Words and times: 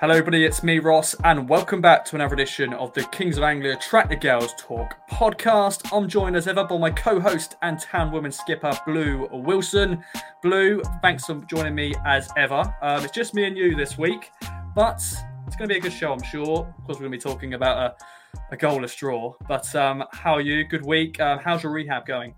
Hello, 0.00 0.14
everybody. 0.14 0.46
It's 0.46 0.62
me, 0.62 0.78
Ross, 0.78 1.14
and 1.24 1.46
welcome 1.46 1.82
back 1.82 2.06
to 2.06 2.16
another 2.16 2.32
edition 2.32 2.72
of 2.72 2.90
the 2.94 3.04
Kings 3.08 3.36
of 3.36 3.44
Anglia 3.44 3.76
Tractor 3.76 4.16
Girls 4.16 4.54
Talk 4.56 4.96
podcast. 5.10 5.94
I'm 5.94 6.08
joined 6.08 6.36
as 6.36 6.48
ever 6.48 6.64
by 6.64 6.78
my 6.78 6.90
co-host 6.90 7.56
and 7.60 7.78
town 7.78 8.10
woman 8.10 8.32
skipper, 8.32 8.72
Blue 8.86 9.28
Wilson. 9.30 10.02
Blue, 10.42 10.80
thanks 11.02 11.26
for 11.26 11.34
joining 11.50 11.74
me 11.74 11.92
as 12.06 12.30
ever. 12.38 12.74
Um, 12.80 13.04
it's 13.04 13.12
just 13.12 13.34
me 13.34 13.44
and 13.44 13.58
you 13.58 13.76
this 13.76 13.98
week, 13.98 14.30
but 14.74 15.04
it's 15.46 15.56
going 15.56 15.68
to 15.68 15.74
be 15.74 15.76
a 15.76 15.80
good 15.80 15.92
show, 15.92 16.14
I'm 16.14 16.22
sure. 16.22 16.66
Of 16.78 16.84
course, 16.86 16.98
we're 16.98 17.06
going 17.06 17.12
to 17.12 17.18
be 17.18 17.18
talking 17.18 17.52
about 17.52 17.76
a, 17.76 18.54
a 18.54 18.56
goalless 18.56 18.96
draw. 18.96 19.34
But 19.48 19.76
um, 19.76 20.02
how 20.12 20.32
are 20.32 20.40
you? 20.40 20.64
Good 20.64 20.86
week. 20.86 21.20
Um, 21.20 21.40
how's 21.40 21.62
your 21.62 21.72
rehab 21.72 22.06
going? 22.06 22.34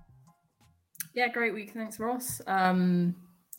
Yeah, 1.15 1.29
great 1.29 1.55
week. 1.55 1.71
Thanks, 1.75 2.01
Ross. 2.01 2.41
Um, 2.49 3.15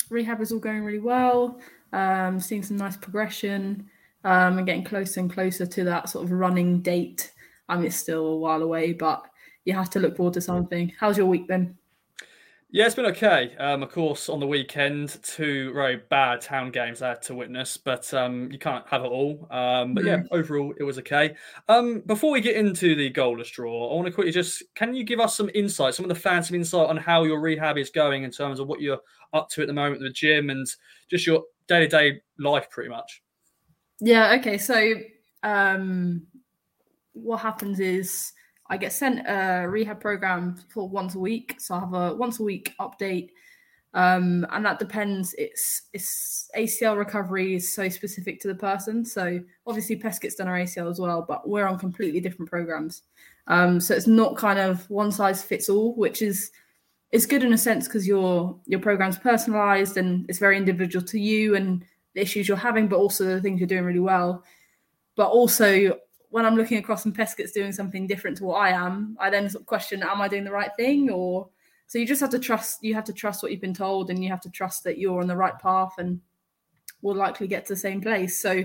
rehab 0.09 0.41
is 0.41 0.51
all 0.51 0.59
going 0.59 0.83
really 0.83 0.99
well. 0.99 1.61
Um, 1.93 2.41
seeing 2.41 2.63
some 2.63 2.75
nice 2.75 2.97
progression 2.97 3.89
um, 4.23 4.57
and 4.57 4.65
getting 4.65 4.83
closer 4.83 5.19
and 5.19 5.31
closer 5.31 5.65
to 5.65 5.83
that 5.83 6.09
sort 6.09 6.25
of 6.25 6.31
running 6.31 6.81
date. 6.81 7.31
I 7.69 7.75
mean, 7.75 7.85
it's 7.85 7.95
still 7.95 8.25
a 8.25 8.37
while 8.37 8.61
away, 8.61 8.93
but 8.93 9.23
you 9.65 9.73
have 9.73 9.89
to 9.91 9.99
look 9.99 10.17
forward 10.17 10.33
to 10.35 10.41
something. 10.41 10.91
How's 10.99 11.17
your 11.17 11.27
week 11.27 11.47
been? 11.47 11.77
Yeah, 12.73 12.87
it's 12.87 12.95
been 12.95 13.05
okay. 13.05 13.55
Um, 13.59 13.83
of 13.83 13.91
course, 13.91 14.29
on 14.29 14.39
the 14.39 14.47
weekend, 14.47 15.19
two 15.21 15.71
very 15.73 16.01
bad 16.09 16.41
town 16.41 16.71
games 16.71 17.03
I 17.03 17.09
had 17.09 17.21
to 17.23 17.35
witness, 17.35 17.77
but 17.77 18.11
um, 18.15 18.51
you 18.51 18.57
can't 18.57 18.83
have 18.87 19.03
it 19.03 19.09
all. 19.09 19.47
Um, 19.51 19.93
but 19.93 20.03
yeah, 20.03 20.17
mm. 20.17 20.27
overall, 20.31 20.73
it 20.79 20.83
was 20.83 20.97
okay. 20.97 21.35
Um, 21.69 22.01
before 22.07 22.31
we 22.31 22.41
get 22.41 22.55
into 22.55 22.95
the 22.95 23.11
goalless 23.11 23.51
draw, 23.51 23.91
I 23.91 23.93
want 23.93 24.07
to 24.07 24.11
quickly 24.11 24.31
just 24.31 24.63
can 24.73 24.95
you 24.95 25.03
give 25.03 25.19
us 25.19 25.37
some 25.37 25.51
insight, 25.53 25.93
some 25.93 26.03
of 26.03 26.09
the 26.09 26.15
fans 26.15 26.47
some 26.47 26.55
insight 26.55 26.89
on 26.89 26.97
how 26.97 27.25
your 27.25 27.39
rehab 27.39 27.77
is 27.77 27.91
going 27.91 28.23
in 28.23 28.31
terms 28.31 28.59
of 28.59 28.67
what 28.67 28.81
you're 28.81 29.01
up 29.33 29.49
to 29.49 29.61
at 29.61 29.67
the 29.67 29.73
moment 29.73 29.97
at 29.97 30.07
the 30.07 30.09
gym 30.09 30.49
and 30.49 30.65
just 31.11 31.27
your 31.27 31.43
day 31.67 31.81
to 31.81 31.87
day 31.87 32.21
life, 32.39 32.71
pretty 32.71 32.89
much? 32.89 33.21
Yeah. 33.99 34.35
Okay. 34.39 34.57
So 34.57 34.95
um, 35.43 36.23
what 37.13 37.37
happens 37.37 37.79
is 37.79 38.33
I 38.69 38.77
get 38.77 38.93
sent 38.93 39.19
a 39.27 39.67
rehab 39.67 39.99
program 40.01 40.57
for 40.69 40.87
once 40.87 41.15
a 41.15 41.19
week. 41.19 41.55
So 41.59 41.75
I 41.75 41.79
have 41.79 41.93
a 41.93 42.15
once 42.15 42.39
a 42.39 42.43
week 42.43 42.73
update. 42.79 43.29
Um, 43.95 44.47
and 44.51 44.65
that 44.65 44.79
depends. 44.79 45.35
It's 45.37 45.83
it's 45.93 46.49
ACL 46.57 46.97
recovery 46.97 47.55
is 47.55 47.73
so 47.73 47.89
specific 47.89 48.39
to 48.41 48.47
the 48.47 48.55
person. 48.55 49.05
So 49.05 49.39
obviously 49.67 49.97
Peskett's 49.97 50.35
done 50.35 50.47
our 50.47 50.57
ACL 50.57 50.89
as 50.89 50.99
well, 50.99 51.23
but 51.27 51.47
we're 51.47 51.67
on 51.67 51.77
completely 51.77 52.19
different 52.19 52.49
programs. 52.49 53.03
Um, 53.47 53.79
so 53.79 53.93
it's 53.93 54.07
not 54.07 54.37
kind 54.37 54.57
of 54.57 54.89
one 54.89 55.11
size 55.11 55.43
fits 55.43 55.69
all, 55.69 55.93
which 55.95 56.21
is 56.21 56.51
it's 57.11 57.27
good 57.27 57.43
in 57.43 57.53
a 57.53 57.57
sense 57.57 57.87
because 57.87 58.07
your 58.07 58.59
your 58.65 58.79
program's 58.79 59.19
personalized 59.19 59.97
and 59.97 60.25
it's 60.27 60.39
very 60.39 60.57
individual 60.57 61.05
to 61.05 61.19
you 61.19 61.55
and 61.55 61.85
issues 62.15 62.47
you're 62.47 62.57
having, 62.57 62.87
but 62.87 62.97
also 62.97 63.25
the 63.25 63.41
things 63.41 63.59
you're 63.59 63.67
doing 63.67 63.85
really 63.85 63.99
well. 63.99 64.43
But 65.15 65.29
also, 65.29 65.97
when 66.29 66.45
I'm 66.45 66.55
looking 66.55 66.77
across 66.77 67.05
and 67.05 67.15
Peskett's 67.15 67.51
doing 67.51 67.71
something 67.71 68.07
different 68.07 68.37
to 68.37 68.45
what 68.45 68.55
I 68.55 68.69
am, 68.69 69.15
I 69.19 69.29
then 69.29 69.49
sort 69.49 69.61
of 69.61 69.67
question, 69.67 70.01
am 70.03 70.21
I 70.21 70.27
doing 70.27 70.43
the 70.43 70.51
right 70.51 70.71
thing? 70.75 71.09
Or 71.09 71.49
so 71.87 71.99
you 71.99 72.07
just 72.07 72.21
have 72.21 72.31
to 72.31 72.39
trust. 72.39 72.83
You 72.83 72.95
have 72.95 73.03
to 73.05 73.13
trust 73.13 73.43
what 73.43 73.51
you've 73.51 73.61
been 73.61 73.73
told, 73.73 74.09
and 74.09 74.23
you 74.23 74.29
have 74.29 74.41
to 74.41 74.49
trust 74.49 74.83
that 74.85 74.97
you're 74.97 75.21
on 75.21 75.27
the 75.27 75.35
right 75.35 75.57
path 75.59 75.93
and 75.97 76.19
will 77.01 77.15
likely 77.15 77.47
get 77.47 77.65
to 77.67 77.73
the 77.73 77.79
same 77.79 78.01
place. 78.01 78.41
So 78.41 78.63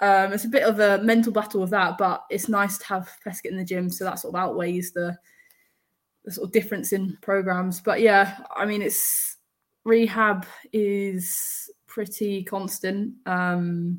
um, 0.00 0.32
it's 0.32 0.44
a 0.44 0.48
bit 0.48 0.64
of 0.64 0.78
a 0.80 1.02
mental 1.02 1.32
battle 1.32 1.62
with 1.62 1.70
that, 1.70 1.96
but 1.96 2.24
it's 2.28 2.48
nice 2.48 2.76
to 2.78 2.86
have 2.86 3.10
Peskett 3.24 3.50
in 3.50 3.56
the 3.56 3.64
gym, 3.64 3.88
so 3.88 4.04
that 4.04 4.18
sort 4.18 4.34
of 4.34 4.40
outweighs 4.40 4.92
the 4.92 5.16
the 6.24 6.32
sort 6.32 6.46
of 6.46 6.52
difference 6.52 6.92
in 6.92 7.16
programs. 7.22 7.80
But 7.80 8.00
yeah, 8.00 8.38
I 8.54 8.66
mean, 8.66 8.82
it's 8.82 9.36
rehab 9.84 10.44
is 10.72 11.70
pretty 11.96 12.44
constant, 12.44 13.14
um, 13.24 13.98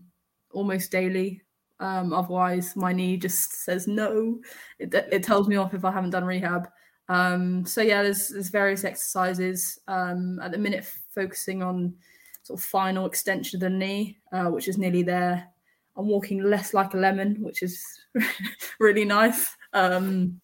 almost 0.51 0.91
daily. 0.91 1.41
Um, 1.79 2.13
otherwise, 2.13 2.75
my 2.75 2.93
knee 2.93 3.17
just 3.17 3.63
says 3.63 3.87
no. 3.87 4.39
It, 4.77 4.93
it 4.93 5.23
tells 5.23 5.47
me 5.47 5.55
off 5.55 5.73
if 5.73 5.83
I 5.83 5.91
haven't 5.91 6.11
done 6.11 6.23
rehab. 6.23 6.69
Um, 7.09 7.65
so 7.65 7.81
yeah, 7.81 8.03
there's 8.03 8.29
there's 8.29 8.49
various 8.49 8.83
exercises. 8.83 9.79
Um, 9.87 10.39
at 10.43 10.51
the 10.51 10.59
minute, 10.59 10.85
focusing 11.09 11.63
on 11.63 11.95
sort 12.43 12.59
of 12.59 12.65
final 12.65 13.07
extension 13.07 13.57
of 13.57 13.61
the 13.61 13.69
knee, 13.71 14.19
uh, 14.31 14.49
which 14.49 14.67
is 14.67 14.77
nearly 14.77 15.01
there. 15.01 15.47
I'm 15.95 16.07
walking 16.07 16.43
less 16.43 16.75
like 16.75 16.93
a 16.93 16.97
lemon, 16.97 17.37
which 17.41 17.63
is 17.63 17.83
really 18.79 19.05
nice. 19.05 19.47
Um, 19.73 20.39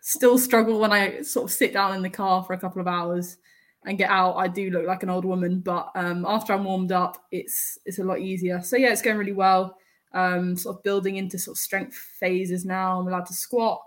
still 0.00 0.38
struggle 0.38 0.78
when 0.78 0.92
I 0.92 1.22
sort 1.22 1.50
of 1.50 1.56
sit 1.56 1.72
down 1.72 1.96
in 1.96 2.02
the 2.02 2.10
car 2.10 2.44
for 2.44 2.52
a 2.52 2.60
couple 2.60 2.80
of 2.80 2.86
hours 2.86 3.38
and 3.86 3.98
get 3.98 4.10
out, 4.10 4.36
I 4.36 4.48
do 4.48 4.70
look 4.70 4.86
like 4.86 5.02
an 5.02 5.10
old 5.10 5.24
woman. 5.24 5.60
But 5.60 5.90
um, 5.94 6.24
after 6.26 6.52
I'm 6.52 6.64
warmed 6.64 6.92
up, 6.92 7.24
it's 7.30 7.78
it's 7.84 7.98
a 7.98 8.04
lot 8.04 8.20
easier. 8.20 8.60
So 8.62 8.76
yeah, 8.76 8.92
it's 8.92 9.02
going 9.02 9.16
really 9.18 9.32
well. 9.32 9.76
Um, 10.12 10.56
sort 10.56 10.76
of 10.76 10.82
building 10.82 11.16
into 11.16 11.38
sort 11.38 11.56
of 11.56 11.60
strength 11.60 11.94
phases 11.94 12.64
now. 12.64 13.00
I'm 13.00 13.08
allowed 13.08 13.26
to 13.26 13.34
squat 13.34 13.80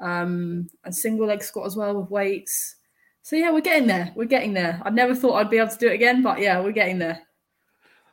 um, 0.00 0.68
and 0.84 0.94
single 0.94 1.26
leg 1.26 1.42
squat 1.42 1.66
as 1.66 1.76
well 1.76 2.00
with 2.00 2.10
weights. 2.10 2.76
So 3.22 3.36
yeah, 3.36 3.50
we're 3.50 3.60
getting 3.60 3.86
there. 3.86 4.10
We're 4.14 4.24
getting 4.24 4.54
there. 4.54 4.80
I 4.84 4.90
never 4.90 5.14
thought 5.14 5.34
I'd 5.34 5.50
be 5.50 5.58
able 5.58 5.70
to 5.70 5.78
do 5.78 5.88
it 5.88 5.94
again, 5.94 6.22
but 6.22 6.40
yeah, 6.40 6.60
we're 6.60 6.72
getting 6.72 6.98
there. 6.98 7.27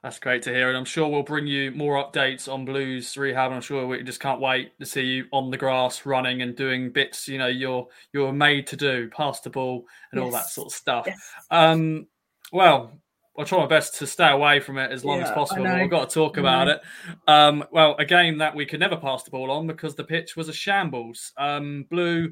That's 0.06 0.20
great 0.20 0.44
to 0.44 0.54
hear, 0.54 0.68
and 0.68 0.78
I'm 0.78 0.86
sure 0.86 1.08
we'll 1.10 1.24
bring 1.24 1.48
you 1.48 1.72
more 1.72 1.96
updates 1.96 2.48
on 2.48 2.64
Blues 2.64 3.18
rehab. 3.18 3.48
And 3.48 3.56
I'm 3.56 3.62
sure 3.62 3.88
we 3.88 4.04
just 4.04 4.20
can't 4.20 4.40
wait 4.40 4.78
to 4.80 4.86
see 4.86 5.02
you 5.02 5.26
on 5.34 5.50
the 5.50 5.58
grass, 5.58 6.06
running 6.06 6.44
and 6.44 6.56
doing 6.56 6.92
bits. 6.92 7.28
You 7.28 7.40
know, 7.40 7.48
you're 7.48 7.88
you're 8.14 8.32
made 8.32 8.68
to 8.68 8.76
do, 8.76 9.10
pass 9.10 9.40
the 9.40 9.50
ball 9.50 9.88
and 10.12 10.22
yes. 10.22 10.24
all 10.24 10.32
that 10.32 10.46
sort 10.46 10.68
of 10.68 10.74
stuff. 10.74 11.06
Yes. 11.08 11.18
Um, 11.50 12.06
well, 12.54 13.02
I'll 13.36 13.46
try 13.46 13.58
my 13.58 13.66
best 13.66 13.96
to 13.96 14.06
stay 14.06 14.30
away 14.30 14.60
from 14.60 14.78
it 14.78 14.92
as 14.92 15.04
long 15.04 15.18
yeah, 15.18 15.24
as 15.24 15.32
possible. 15.32 15.64
We've 15.64 15.90
got 15.90 16.08
to 16.08 16.14
talk 16.14 16.38
about 16.38 16.68
it. 16.68 16.82
Um, 17.28 17.64
well, 17.72 17.96
a 17.98 18.06
game 18.06 18.38
that 18.38 18.56
we 18.56 18.68
could 18.68 18.82
never 18.82 18.98
pass 18.98 19.24
the 19.24 19.32
ball 19.32 19.50
on 19.50 19.66
because 19.66 19.96
the 19.96 20.04
pitch 20.04 20.36
was 20.36 20.50
a 20.50 20.54
shambles. 20.54 21.34
Um, 21.36 21.88
Blue, 21.90 22.32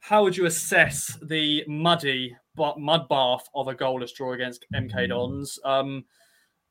how 0.00 0.24
would 0.24 0.36
you 0.36 0.46
assess 0.46 1.16
the 1.22 1.62
muddy 1.68 2.36
but 2.56 2.80
mud 2.80 3.08
bath 3.08 3.48
of 3.54 3.68
a 3.68 3.74
goalless 3.76 4.12
draw 4.12 4.32
against 4.32 4.66
MK 4.74 5.10
Dons? 5.10 5.60
Um, 5.64 6.06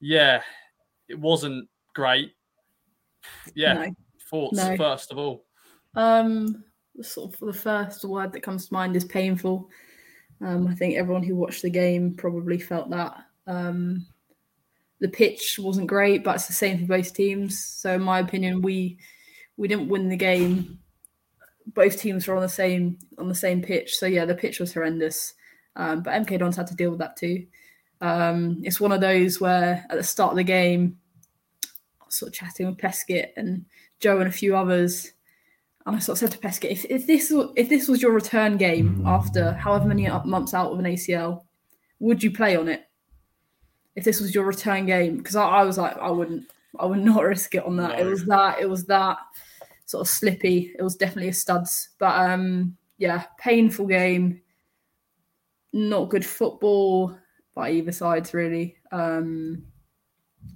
yeah, 0.04 0.42
it 1.08 1.18
wasn't 1.18 1.70
great. 1.96 2.34
Yeah, 3.56 3.74
no. 3.74 3.96
thoughts 4.30 4.58
no. 4.58 4.76
first 4.76 5.12
of 5.12 5.18
all. 5.18 5.46
Um, 5.96 6.66
sort 7.02 7.34
of 7.34 7.40
the 7.40 7.54
first 7.54 8.04
word 8.04 8.34
that 8.34 8.44
comes 8.44 8.68
to 8.68 8.74
mind 8.74 8.96
is 8.98 9.06
painful. 9.06 9.70
Um, 10.42 10.68
I 10.68 10.76
think 10.76 10.96
everyone 10.96 11.24
who 11.24 11.36
watched 11.36 11.62
the 11.62 11.70
game 11.70 12.16
probably 12.16 12.60
felt 12.60 12.90
that. 12.90 13.16
Um, 13.48 14.06
the 15.00 15.08
pitch 15.08 15.58
wasn't 15.58 15.88
great, 15.88 16.24
but 16.24 16.36
it's 16.36 16.48
the 16.48 16.54
same 16.54 16.80
for 16.80 16.86
both 16.86 17.14
teams. 17.14 17.64
So, 17.64 17.94
in 17.94 18.02
my 18.02 18.20
opinion, 18.20 18.62
we 18.62 18.98
we 19.56 19.70
didn't 19.70 19.88
win 19.88 20.10
the 20.10 20.18
game. 20.18 20.80
Both 21.68 21.98
teams 21.98 22.28
were 22.28 22.36
on 22.36 22.42
the 22.42 22.50
same 22.50 23.00
on 23.18 23.30
the 23.30 23.36
same 23.36 23.62
pitch. 23.62 23.96
So 23.96 24.06
yeah, 24.06 24.26
the 24.26 24.36
pitch 24.36 24.60
was 24.60 24.74
horrendous. 24.74 25.34
Um, 25.78 26.04
but 26.04 26.14
MK 26.14 26.40
Dons 26.40 26.58
had 26.58 26.68
to 26.68 26.76
deal 26.76 26.90
with 26.90 27.00
that 27.00 27.16
too. 27.16 27.46
Um, 28.04 28.60
it's 28.64 28.82
one 28.82 28.92
of 28.92 29.00
those 29.00 29.40
where 29.40 29.86
at 29.90 29.96
the 29.96 30.04
start 30.04 30.32
of 30.32 30.36
the 30.36 30.44
game, 30.44 30.98
I 32.02 32.06
was 32.06 32.16
sort 32.16 32.28
of 32.28 32.36
chatting 32.36 32.68
with 32.68 32.78
Peskett 32.78 33.30
and 33.38 33.64
Joe 34.02 34.20
and 34.20 34.28
a 34.28 34.32
few 34.32 34.58
others, 34.58 35.14
and 35.86 35.96
I 35.96 36.00
sort 36.00 36.22
of 36.22 36.30
said 36.30 36.32
to 36.32 36.46
Peskett, 36.46 36.70
if, 36.70 36.86
if 36.90 37.08
this 37.08 37.34
if 37.56 37.70
this 37.70 37.88
was 37.88 38.02
your 38.02 38.12
return 38.12 38.58
game 38.58 39.02
after 39.06 39.54
however 39.54 39.86
many 39.86 40.10
months 40.26 40.54
out 40.54 40.74
of 40.74 40.80
an 40.80 40.86
ACL, 40.86 41.46
would 42.00 42.22
you 42.22 42.30
play 42.30 42.58
on 42.58 42.68
it? 42.68 42.84
If 43.96 44.04
this 44.04 44.20
was 44.20 44.36
your 44.36 44.44
return 44.44 44.86
game, 44.86 45.16
because 45.16 45.38
I, 45.38 45.46
I, 45.46 45.64
was 45.64 45.78
like, 45.78 45.96
I 45.98 46.12
wouldn't, 46.12 46.52
I 46.78 46.86
would 46.86 47.00
not 47.00 47.24
risk 47.24 47.56
it 47.56 47.64
on 47.64 47.78
that. 47.78 47.98
No. 47.98 48.06
It 48.06 48.10
was 48.10 48.26
that, 48.26 48.60
it 48.60 48.70
was 48.70 48.86
that 48.88 49.18
sort 49.86 50.02
of 50.02 50.10
slippy. 50.10 50.76
It 50.78 50.84
was 50.84 50.98
definitely 50.98 51.30
a 51.30 51.34
studs, 51.34 51.90
but 52.00 52.20
um, 52.20 52.76
yeah, 52.98 53.24
painful 53.40 53.86
game. 53.86 54.42
Not 55.72 56.10
good 56.10 56.26
football 56.26 57.18
by 57.56 57.72
either 57.72 57.92
sides 57.92 58.34
really. 58.34 58.78
Um, 58.92 59.64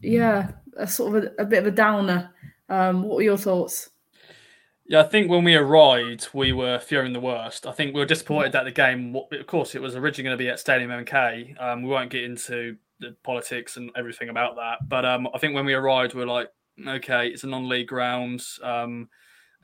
yeah, 0.01 0.51
a 0.77 0.87
sort 0.87 1.15
of 1.15 1.23
a, 1.23 1.41
a 1.43 1.45
bit 1.45 1.59
of 1.59 1.67
a 1.67 1.71
downer. 1.71 2.31
Um, 2.69 3.03
what 3.03 3.17
were 3.17 3.23
your 3.23 3.37
thoughts? 3.37 3.89
Yeah, 4.85 5.01
I 5.01 5.03
think 5.03 5.29
when 5.29 5.43
we 5.43 5.55
arrived, 5.55 6.29
we 6.33 6.53
were 6.53 6.79
fearing 6.79 7.11
the 7.11 7.19
worst. 7.19 7.67
I 7.67 7.73
think 7.73 7.93
we 7.93 7.99
were 7.99 8.05
disappointed 8.05 8.53
that 8.53 8.63
the 8.63 8.71
game, 8.71 9.15
of 9.15 9.47
course, 9.47 9.75
it 9.75 9.81
was 9.81 9.95
originally 9.95 10.29
going 10.29 10.37
to 10.37 10.43
be 10.43 10.49
at 10.49 10.59
Stadium 10.59 10.91
MK. 10.91 11.61
Um, 11.61 11.83
we 11.83 11.89
won't 11.89 12.09
get 12.09 12.23
into 12.23 12.77
the 12.99 13.15
politics 13.21 13.75
and 13.75 13.91
everything 13.97 14.29
about 14.29 14.55
that, 14.55 14.87
but 14.87 15.05
um, 15.05 15.27
I 15.33 15.39
think 15.39 15.53
when 15.55 15.65
we 15.65 15.73
arrived, 15.73 16.13
we 16.13 16.21
were 16.21 16.31
like, 16.31 16.49
okay, 16.87 17.27
it's 17.27 17.43
a 17.43 17.47
non-league 17.47 17.87
ground. 17.87 18.41
Um, 18.63 19.09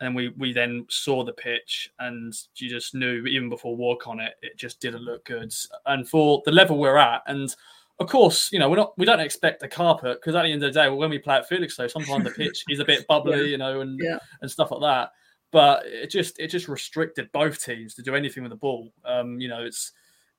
and 0.05 0.15
we 0.15 0.29
we 0.37 0.53
then 0.53 0.85
saw 0.89 1.23
the 1.23 1.33
pitch 1.33 1.91
and 1.99 2.33
you 2.55 2.69
just 2.69 2.95
knew 2.95 3.25
even 3.25 3.49
before 3.49 3.75
walk 3.75 4.07
on 4.07 4.19
it 4.19 4.33
it 4.41 4.57
just 4.57 4.79
didn't 4.79 5.03
look 5.03 5.25
good. 5.25 5.53
And 5.85 6.07
for 6.07 6.41
the 6.45 6.51
level 6.51 6.77
we're 6.77 6.97
at 6.97 7.23
and 7.27 7.53
of 7.99 8.07
course 8.07 8.51
you 8.51 8.59
know 8.59 8.69
we're 8.69 8.77
not 8.77 8.97
we 8.97 9.05
don't 9.05 9.19
expect 9.19 9.63
a 9.63 9.67
carpet 9.67 10.19
because 10.19 10.35
at 10.35 10.43
the 10.43 10.51
end 10.51 10.63
of 10.63 10.73
the 10.73 10.79
day 10.79 10.89
when 10.89 11.09
we 11.09 11.19
play 11.19 11.35
at 11.35 11.47
Felix, 11.47 11.75
Felixstowe 11.75 11.91
sometimes 11.91 12.23
the 12.23 12.31
pitch 12.31 12.63
is 12.69 12.79
a 12.79 12.85
bit 12.85 13.05
bubbly 13.09 13.39
yeah. 13.39 13.45
you 13.45 13.57
know 13.57 13.81
and 13.81 13.99
yeah. 14.01 14.17
and 14.41 14.49
stuff 14.49 14.71
like 14.71 14.81
that. 14.81 15.11
But 15.51 15.85
it 15.85 16.09
just 16.09 16.39
it 16.39 16.47
just 16.47 16.67
restricted 16.67 17.31
both 17.31 17.63
teams 17.63 17.93
to 17.95 18.01
do 18.01 18.15
anything 18.15 18.43
with 18.43 18.51
the 18.51 18.57
ball. 18.57 18.91
Um 19.05 19.39
you 19.39 19.47
know 19.47 19.63
it's 19.63 19.91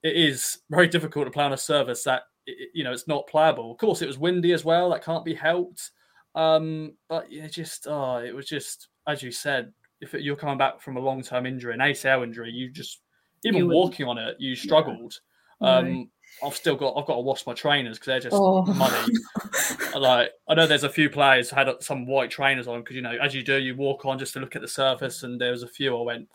it 0.02 0.16
is 0.16 0.58
very 0.70 0.88
difficult 0.88 1.26
to 1.26 1.30
play 1.30 1.44
on 1.44 1.52
a 1.52 1.56
surface 1.56 2.02
that 2.04 2.22
you 2.46 2.84
know 2.84 2.92
it's 2.92 3.08
not 3.08 3.26
playable. 3.26 3.70
Of 3.70 3.78
course 3.78 4.02
it 4.02 4.08
was 4.08 4.18
windy 4.18 4.52
as 4.52 4.64
well 4.64 4.90
that 4.90 5.04
can't 5.04 5.24
be 5.24 5.34
helped. 5.34 5.90
Um, 6.34 6.94
but 7.08 7.30
yeah, 7.30 7.46
just 7.46 7.86
oh, 7.88 8.16
it 8.16 8.34
was 8.34 8.46
just 8.46 8.88
as 9.06 9.22
you 9.22 9.30
said, 9.30 9.72
if 10.00 10.12
you're 10.14 10.36
coming 10.36 10.58
back 10.58 10.80
from 10.80 10.96
a 10.96 11.00
long 11.00 11.22
term 11.22 11.46
injury, 11.46 11.74
an 11.74 11.80
ACL 11.80 12.22
injury, 12.24 12.50
you 12.50 12.70
just 12.70 13.00
even 13.44 13.58
You 13.60 13.68
walking 13.68 14.06
on 14.06 14.18
it, 14.18 14.36
you 14.38 14.54
struggled. 14.56 15.18
No. 15.60 15.68
Um, 15.78 16.10
I've 16.44 16.56
still 16.56 16.74
got 16.74 16.96
I've 16.96 17.06
got 17.06 17.14
to 17.14 17.20
wash 17.20 17.46
my 17.46 17.54
trainers 17.54 17.96
because 17.98 18.06
they're 18.06 18.30
just 18.30 18.36
Oh. 18.36 18.62
muddy. 18.64 19.12
like 19.98 20.30
I 20.48 20.54
know 20.54 20.66
there's 20.66 20.82
a 20.82 20.88
few 20.88 21.08
players 21.08 21.50
who 21.50 21.56
had 21.56 21.68
some 21.80 22.06
white 22.06 22.30
trainers 22.30 22.66
on 22.66 22.80
because 22.80 22.96
you 22.96 23.02
know 23.02 23.16
as 23.22 23.34
you 23.34 23.42
do 23.42 23.56
you 23.56 23.76
walk 23.76 24.04
on 24.04 24.18
just 24.18 24.32
to 24.34 24.40
look 24.40 24.56
at 24.56 24.62
the 24.62 24.68
surface 24.68 25.22
and 25.22 25.40
there 25.40 25.52
was 25.52 25.62
a 25.62 25.68
few 25.68 25.96
I 25.96 26.02
went 26.02 26.28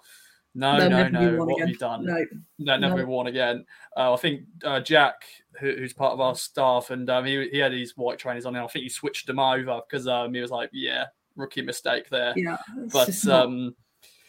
no 0.56 0.80
They'll 0.80 0.90
no 0.90 1.08
no 1.10 1.36
what 1.46 1.54
again. 1.54 1.60
have 1.60 1.70
you 1.70 1.78
done 1.78 2.06
No, 2.06 2.26
no 2.60 2.78
never 2.78 3.02
no. 3.02 3.06
worn 3.08 3.28
again 3.28 3.66
uh, 3.98 4.14
I 4.14 4.18
think 4.18 4.44
uh, 4.64 4.80
Jack 4.80 5.16
who, 5.60 5.76
who's 5.76 5.94
part 5.94 6.14
of 6.14 6.22
our 6.22 6.36
staff 6.36 6.90
and 6.92 7.10
um, 7.10 7.26
he, 7.26 7.50
he 7.52 7.58
had 7.60 7.72
these 7.74 7.98
white 7.98 8.18
trainers 8.20 8.46
on 8.46 8.56
and 8.56 8.64
I 8.64 8.68
think 8.68 8.84
he 8.84 8.90
switched 8.90 9.28
them 9.28 9.40
over 9.40 9.82
because 9.88 10.08
um, 10.08 10.34
he 10.34 10.40
was 10.42 10.50
like 10.52 10.70
yeah 10.72 11.06
rookie 11.40 11.62
mistake 11.62 12.10
there 12.10 12.34
yeah, 12.36 12.58
but 12.92 13.10
not, 13.26 13.44
um 13.46 13.76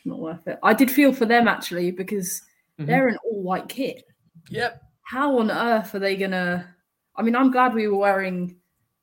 not 0.04 0.18
worth 0.18 0.46
it. 0.46 0.58
I 0.62 0.72
did 0.72 0.90
feel 0.90 1.12
for 1.12 1.26
them 1.26 1.46
actually 1.48 1.90
because 1.90 2.42
Mhm. 2.78 2.86
they're 2.86 3.08
an 3.08 3.18
all 3.24 3.42
white 3.42 3.68
kit. 3.68 4.04
yep 4.48 4.80
How 5.02 5.38
on 5.38 5.50
earth 5.50 5.94
are 5.94 5.98
they 5.98 6.16
gonna? 6.16 6.74
I 7.16 7.22
mean, 7.22 7.36
I'm 7.36 7.50
glad 7.50 7.74
we 7.74 7.88
were 7.88 7.98
wearing 7.98 8.56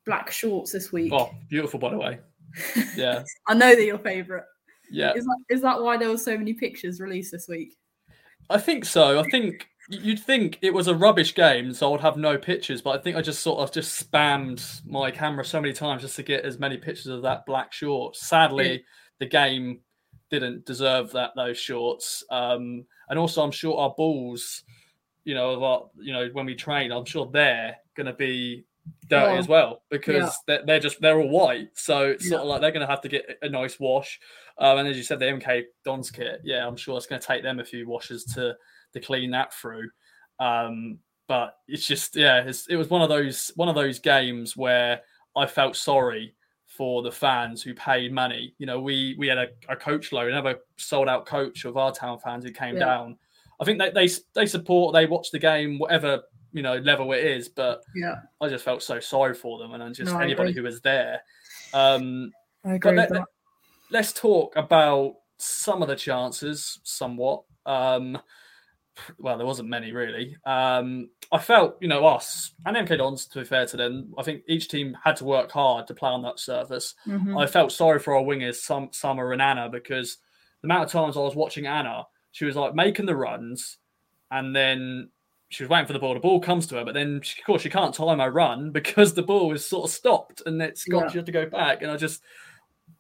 black 0.06 0.32
shorts 0.32 0.72
this 0.72 0.92
week. 0.92 1.12
oh 1.14 1.30
beautiful 1.50 1.80
by 1.80 1.92
the 1.92 1.98
way 1.98 2.20
yeah 2.96 3.24
I 3.48 3.54
know 3.54 3.76
they're 3.76 3.82
your 3.94 4.00
favourite. 4.00 4.46
yeah 4.90 5.14
Is 5.14 5.26
that 5.26 5.38
is 5.50 5.62
that 5.62 5.82
why 5.82 5.98
there 5.98 6.10
were 6.10 6.18
so 6.18 6.36
many 6.38 6.54
pictures 6.54 7.00
released 7.02 7.32
this 7.32 7.48
week? 7.48 7.78
I 8.50 8.58
think 8.58 8.86
so. 8.86 9.20
I 9.20 9.24
think 9.30 9.68
you'd 9.90 10.20
think 10.20 10.60
it 10.62 10.74
was 10.74 10.88
a 10.88 10.96
rubbish 10.96 11.34
game, 11.34 11.74
so 11.74 11.88
I 11.88 11.92
would 11.92 12.02
have 12.02 12.18
no 12.18 12.38
pictures. 12.38 12.82
But 12.82 13.00
I 13.00 13.02
think 13.02 13.16
I 13.16 13.22
just 13.22 13.42
sort 13.42 13.60
of 13.60 13.72
just 13.72 14.12
spammed 14.12 14.86
my 14.86 15.12
camera 15.12 15.46
so 15.46 15.62
many 15.62 15.74
times 15.74 16.02
just 16.02 16.16
to 16.18 16.24
get 16.24 16.46
as 16.46 16.60
many 16.60 16.78
pictures 16.78 17.08
of 17.08 17.22
that 17.24 17.46
black 17.46 17.74
short. 17.74 18.16
Sadly, 18.16 18.84
the 19.20 19.26
game 19.26 19.80
didn't 20.30 20.66
deserve 20.66 21.12
that 21.14 21.32
those 21.36 21.58
shorts. 21.58 22.24
Um, 22.30 22.86
and 23.10 23.18
also, 23.18 23.44
I'm 23.44 23.52
sure 23.52 23.78
our 23.78 23.94
balls, 23.96 24.64
you 25.24 25.36
know, 25.36 25.52
of 25.52 25.64
our, 25.64 25.86
you 25.98 26.14
know, 26.14 26.30
when 26.34 26.46
we 26.46 26.56
train, 26.56 26.92
I'm 26.92 27.06
sure 27.06 27.30
they're 27.32 27.78
going 27.96 28.08
to 28.08 28.14
be 28.14 28.66
dirty 29.08 29.36
Oh, 29.36 29.38
as 29.38 29.48
well 29.48 29.82
because 29.90 30.16
yeah. 30.16 30.30
they're, 30.48 30.66
they're 30.66 30.80
just 30.80 31.02
they're 31.02 31.20
all 31.20 31.30
white. 31.30 31.70
So 31.74 32.10
it's 32.10 32.28
sort 32.28 32.42
of 32.42 32.48
like 32.48 32.62
they're 32.62 32.72
going 32.72 32.86
to 32.86 32.92
have 32.92 33.02
to 33.02 33.10
get 33.10 33.38
a 33.42 33.50
nice 33.50 33.80
wash. 33.80 34.20
Um, 34.58 34.80
and 34.80 34.88
as 34.88 34.98
you 34.98 35.04
said, 35.04 35.20
the 35.20 35.26
MK 35.26 35.64
Dons 35.86 36.12
kit, 36.12 36.42
yeah, 36.44 36.68
I'm 36.68 36.78
sure 36.78 36.98
it's 36.98 37.06
going 37.06 37.22
to 37.22 37.28
take 37.28 37.44
them 37.44 37.60
a 37.60 37.66
few 37.66 37.88
washes 37.88 38.24
to 38.36 38.56
to 39.00 39.06
clean 39.06 39.32
that 39.32 39.54
through. 39.54 39.90
Um, 40.40 41.00
but 41.28 41.56
it's 41.68 41.86
just 41.86 42.16
yeah, 42.16 42.42
it's, 42.44 42.68
it 42.68 42.76
was 42.76 42.90
one 42.90 43.02
of 43.02 43.10
those 43.10 43.52
one 43.56 43.70
of 43.70 43.76
those 43.76 44.00
games 44.00 44.56
where 44.56 45.02
I 45.36 45.46
felt 45.46 45.76
sorry 45.76 46.36
for 46.66 47.02
the 47.02 47.12
fans 47.12 47.62
who 47.64 47.74
paid 47.74 48.14
money. 48.14 48.54
You 48.60 48.66
know, 48.66 48.80
we 48.80 49.16
we 49.18 49.28
had 49.28 49.38
a, 49.38 49.48
a 49.68 49.76
coach 49.76 50.12
load, 50.12 50.32
another 50.32 50.60
sold 50.78 51.10
out 51.10 51.26
coach 51.26 51.66
of 51.66 51.76
our 51.78 51.92
town 51.92 52.20
fans 52.20 52.44
who 52.46 52.52
came 52.52 52.76
Yeah. 52.76 52.86
down. 52.86 53.18
I 53.60 53.66
think 53.66 53.80
they, 53.80 53.90
they 53.90 54.10
they 54.34 54.46
support, 54.46 54.94
they 54.94 55.06
watch 55.08 55.32
the 55.32 55.40
game, 55.40 55.80
whatever 55.80 56.22
you 56.54 56.62
know 56.62 56.78
level 56.78 57.12
it 57.14 57.26
is. 57.26 57.50
But 57.50 57.82
Yeah, 57.96 58.16
I 58.40 58.48
just 58.48 58.64
felt 58.64 58.84
so 58.84 59.00
sorry 59.00 59.34
for 59.34 59.58
them, 59.60 59.74
and 59.74 59.96
just 59.96 60.14
No, 60.14 60.20
anybody 60.20 60.54
who 60.54 60.64
was 60.64 60.82
there. 60.82 61.22
Um, 61.74 62.32
I 62.64 62.76
agree 62.76 62.96
let- 62.96 63.12
let's 63.90 64.14
talk 64.14 64.56
about 64.56 65.16
some 65.38 65.82
of 65.82 65.88
the 65.88 65.96
chances, 65.96 66.80
somewhat. 66.84 67.44
Um, 67.66 68.18
well, 69.18 69.38
there 69.38 69.46
wasn't 69.48 69.70
many 69.70 69.92
really. 69.92 70.36
Um, 70.46 71.10
I 71.32 71.38
felt, 71.40 71.78
you 71.82 71.88
know, 71.88 72.06
us 72.06 72.54
and 72.66 72.76
MK 72.78 72.98
Dons, 72.98 73.26
to 73.28 73.40
be 73.40 73.46
fair 73.46 73.66
to 73.68 73.78
them, 73.78 74.14
I 74.18 74.24
think 74.24 74.44
each 74.48 74.68
team 74.70 74.98
had 75.04 75.16
to 75.18 75.26
work 75.26 75.52
hard 75.52 75.88
to 75.88 75.94
play 75.94 76.10
on 76.10 76.22
that 76.24 76.40
surface. 76.40 76.96
Mhm. 77.06 77.42
I 77.42 77.46
felt 77.48 77.72
sorry 77.72 78.00
for 78.00 78.16
our 78.16 78.24
wingers, 78.24 78.56
some 78.56 78.90
Summer 78.92 79.34
and 79.34 79.42
Anna, 79.42 79.70
because 79.70 80.18
the 80.62 80.68
amount 80.68 80.86
of 80.86 80.92
times 80.92 81.18
I 81.18 81.22
was 81.22 81.36
watching 81.36 81.66
Anna, 81.68 82.06
she 82.32 82.46
was 82.46 82.56
like 82.56 82.74
making 82.76 83.06
the 83.06 83.16
runs, 83.16 83.78
and 84.32 84.56
then 84.56 85.10
she 85.50 85.64
was 85.64 85.70
waiting 85.70 85.88
for 85.88 85.94
the 85.94 86.00
ball. 86.00 86.14
The 86.14 86.20
ball 86.20 86.40
comes 86.42 86.68
to 86.68 86.76
her, 86.76 86.86
but 86.86 86.94
then 86.94 87.22
she, 87.22 87.40
of 87.42 87.46
course 87.46 87.62
she 87.62 87.70
can't 87.70 87.94
time 87.96 88.20
her 88.20 88.32
run 88.32 88.72
because 88.74 89.14
the 89.14 89.24
ball 89.24 89.54
is 89.54 89.66
sort 89.66 89.90
of 89.90 89.94
stopped 89.96 90.42
and 90.46 90.62
it's 90.62 90.86
got 90.86 91.04
Yeah. 91.04 91.10
she 91.10 91.18
had 91.20 91.26
to 91.28 91.32
go 91.32 91.46
back. 91.46 91.82
And 91.82 91.90
I 91.92 91.96
just, 91.98 92.22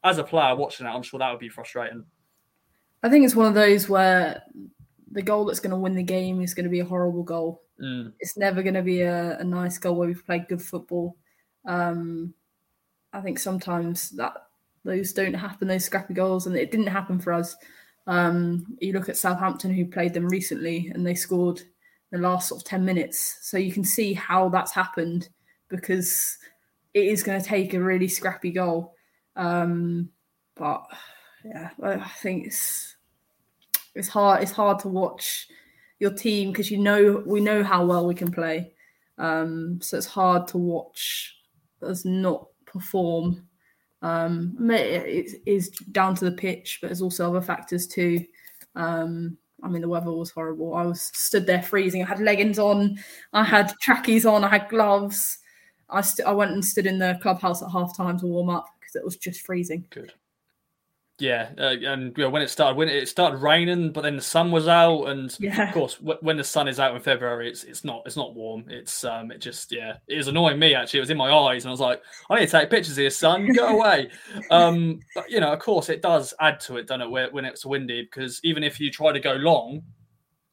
as 0.03 0.17
a 0.17 0.23
player 0.23 0.55
watching 0.55 0.85
that, 0.85 0.95
I'm 0.95 1.01
sure 1.03 1.19
that 1.19 1.29
would 1.31 1.39
be 1.39 1.49
frustrating. 1.49 2.05
I 3.03 3.09
think 3.09 3.25
it's 3.25 3.35
one 3.35 3.47
of 3.47 3.53
those 3.53 3.87
where 3.89 4.41
the 5.11 5.21
goal 5.21 5.45
that's 5.45 5.59
going 5.59 5.71
to 5.71 5.77
win 5.77 5.95
the 5.95 6.03
game 6.03 6.41
is 6.41 6.53
going 6.53 6.65
to 6.65 6.69
be 6.69 6.79
a 6.81 6.85
horrible 6.85 7.23
goal. 7.23 7.61
Mm, 7.81 8.13
It's 8.19 8.37
never 8.37 8.61
going 8.61 8.73
to 8.73 8.81
be 8.81 9.01
a, 9.01 9.37
a 9.39 9.43
nice 9.43 9.77
goal 9.77 9.95
where 9.95 10.07
we've 10.07 10.25
played 10.25 10.47
good 10.47 10.61
football. 10.61 11.15
Um, 11.65 12.33
I 13.13 13.21
think 13.21 13.39
sometimes 13.39 14.09
that 14.11 14.33
those 14.83 15.13
don't 15.13 15.33
happen, 15.33 15.67
those 15.67 15.85
scrappy 15.85 16.13
goals, 16.13 16.47
and 16.47 16.55
it 16.55 16.71
didn't 16.71 16.87
happen 16.87 17.19
for 17.19 17.33
us. 17.33 17.55
Um, 18.05 18.77
you 18.79 18.93
look 18.93 19.09
at 19.09 19.17
Southampton, 19.17 19.73
who 19.73 19.85
played 19.85 20.13
them 20.13 20.27
recently, 20.27 20.91
and 20.93 21.05
they 21.05 21.15
scored 21.15 21.61
the 22.11 22.17
last 22.17 22.49
sort 22.49 22.61
of 22.61 22.67
10 22.67 22.85
minutes. 22.85 23.37
So 23.41 23.57
you 23.57 23.71
can 23.71 23.83
see 23.83 24.13
how 24.13 24.49
that's 24.49 24.71
happened 24.71 25.29
because 25.69 26.37
it 26.93 27.05
is 27.05 27.23
going 27.23 27.41
to 27.41 27.47
take 27.47 27.73
a 27.73 27.81
really 27.81 28.07
scrappy 28.07 28.51
goal. 28.51 28.95
Um, 29.35 30.09
but 30.55 30.85
yeah, 31.43 31.69
I 31.81 31.93
I 31.95 32.07
think 32.21 32.47
it's 32.47 32.95
it's 33.97 34.07
hard. 34.07 34.43
It's 34.43 34.51
hard 34.51 34.79
to 34.79 34.87
watch 34.87 35.47
your 35.99 36.11
team 36.11 36.51
because 36.51 36.69
you 36.69 36.77
know 36.77 37.23
we 37.25 37.41
know 37.41 37.63
how 37.63 37.85
well 37.85 38.05
we 38.05 38.15
can 38.15 38.31
play. 38.31 38.71
Um, 39.17 39.79
so 39.81 39.97
it's 39.97 40.05
hard 40.05 40.47
to 40.49 40.57
watch 40.57 41.35
us 41.81 42.05
not 42.05 42.47
perform. 42.65 43.47
Um, 44.01 44.55
it 44.69 45.41
is 45.45 45.69
down 45.91 46.15
to 46.15 46.25
the 46.25 46.31
pitch, 46.31 46.79
but 46.81 46.87
there's 46.87 47.01
also 47.01 47.27
other 47.27 47.41
factors 47.41 47.87
too. 47.87 48.23
Um, 48.75 49.37
I 49.63 49.69
mean, 49.69 49.81
the 49.81 49.89
weather 49.89 50.11
was 50.11 50.29
horrible. 50.29 50.75
I 50.75 50.85
was 50.85 51.01
stood 51.01 51.47
there 51.47 51.63
freezing. 51.63 52.03
I 52.03 52.07
had 52.07 52.19
leggings 52.19 52.59
on, 52.59 52.97
I 53.33 53.43
had 53.43 53.73
trackies 53.81 54.25
on, 54.25 54.43
I 54.43 54.49
had 54.49 54.69
gloves. 54.69 55.39
I 55.89 56.01
st- 56.01 56.27
I 56.27 56.31
went 56.31 56.51
and 56.51 56.63
stood 56.63 56.85
in 56.85 56.99
the 56.99 57.17
clubhouse 57.21 57.63
at 57.63 57.71
half 57.71 57.97
time 57.97 58.19
to 58.19 58.27
warm 58.27 58.49
up 58.49 58.67
because 58.79 58.95
it 58.95 59.03
was 59.03 59.17
just 59.17 59.41
freezing. 59.41 59.87
good. 59.89 60.13
Yeah, 61.19 61.49
uh, 61.57 61.75
and 61.83 62.15
you 62.15 62.23
know, 62.23 62.29
when 62.29 62.43
it 62.43 62.49
started, 62.49 62.77
when 62.77 62.89
it 62.89 63.07
started 63.09 63.37
raining, 63.37 63.91
but 63.91 64.01
then 64.01 64.15
the 64.15 64.21
sun 64.21 64.51
was 64.51 64.67
out, 64.67 65.05
and 65.05 65.35
Yeah. 65.39 65.69
of 65.69 65.73
course, 65.73 65.95
wh- 65.95 66.21
when 66.21 66.37
the 66.37 66.43
sun 66.43 66.67
is 66.67 66.79
out 66.79 66.95
in 66.95 67.01
February, 67.01 67.49
it's 67.49 67.63
it's 67.63 67.83
not 67.83 68.03
it's 68.05 68.15
not 68.15 68.35
warm. 68.35 68.65
It's 68.67 69.03
um, 69.03 69.31
it 69.31 69.39
just 69.39 69.71
yeah, 69.71 69.97
it 70.07 70.17
was 70.17 70.27
annoying 70.27 70.59
me 70.59 70.75
actually. 70.75 70.99
It 70.99 71.01
was 71.01 71.09
in 71.09 71.17
my 71.17 71.31
eyes, 71.31 71.63
and 71.63 71.69
I 71.69 71.71
was 71.71 71.79
like, 71.79 72.03
I 72.29 72.39
need 72.39 72.45
to 72.45 72.51
take 72.51 72.69
pictures 72.69 72.97
here, 72.97 73.09
sun. 73.09 73.47
Go 73.51 73.67
away. 73.79 74.09
um, 74.51 74.99
but 75.15 75.31
you 75.31 75.39
know, 75.39 75.51
of 75.51 75.57
course, 75.59 75.89
it 75.89 76.03
does 76.03 76.35
add 76.39 76.59
to 76.61 76.77
it, 76.77 76.85
doesn't 76.87 77.01
it? 77.01 77.09
When 77.09 77.29
when 77.33 77.45
it's 77.45 77.65
windy, 77.65 78.03
because 78.03 78.39
even 78.43 78.63
if 78.63 78.79
you 78.79 78.91
try 78.91 79.11
to 79.11 79.19
go 79.19 79.33
long, 79.33 79.81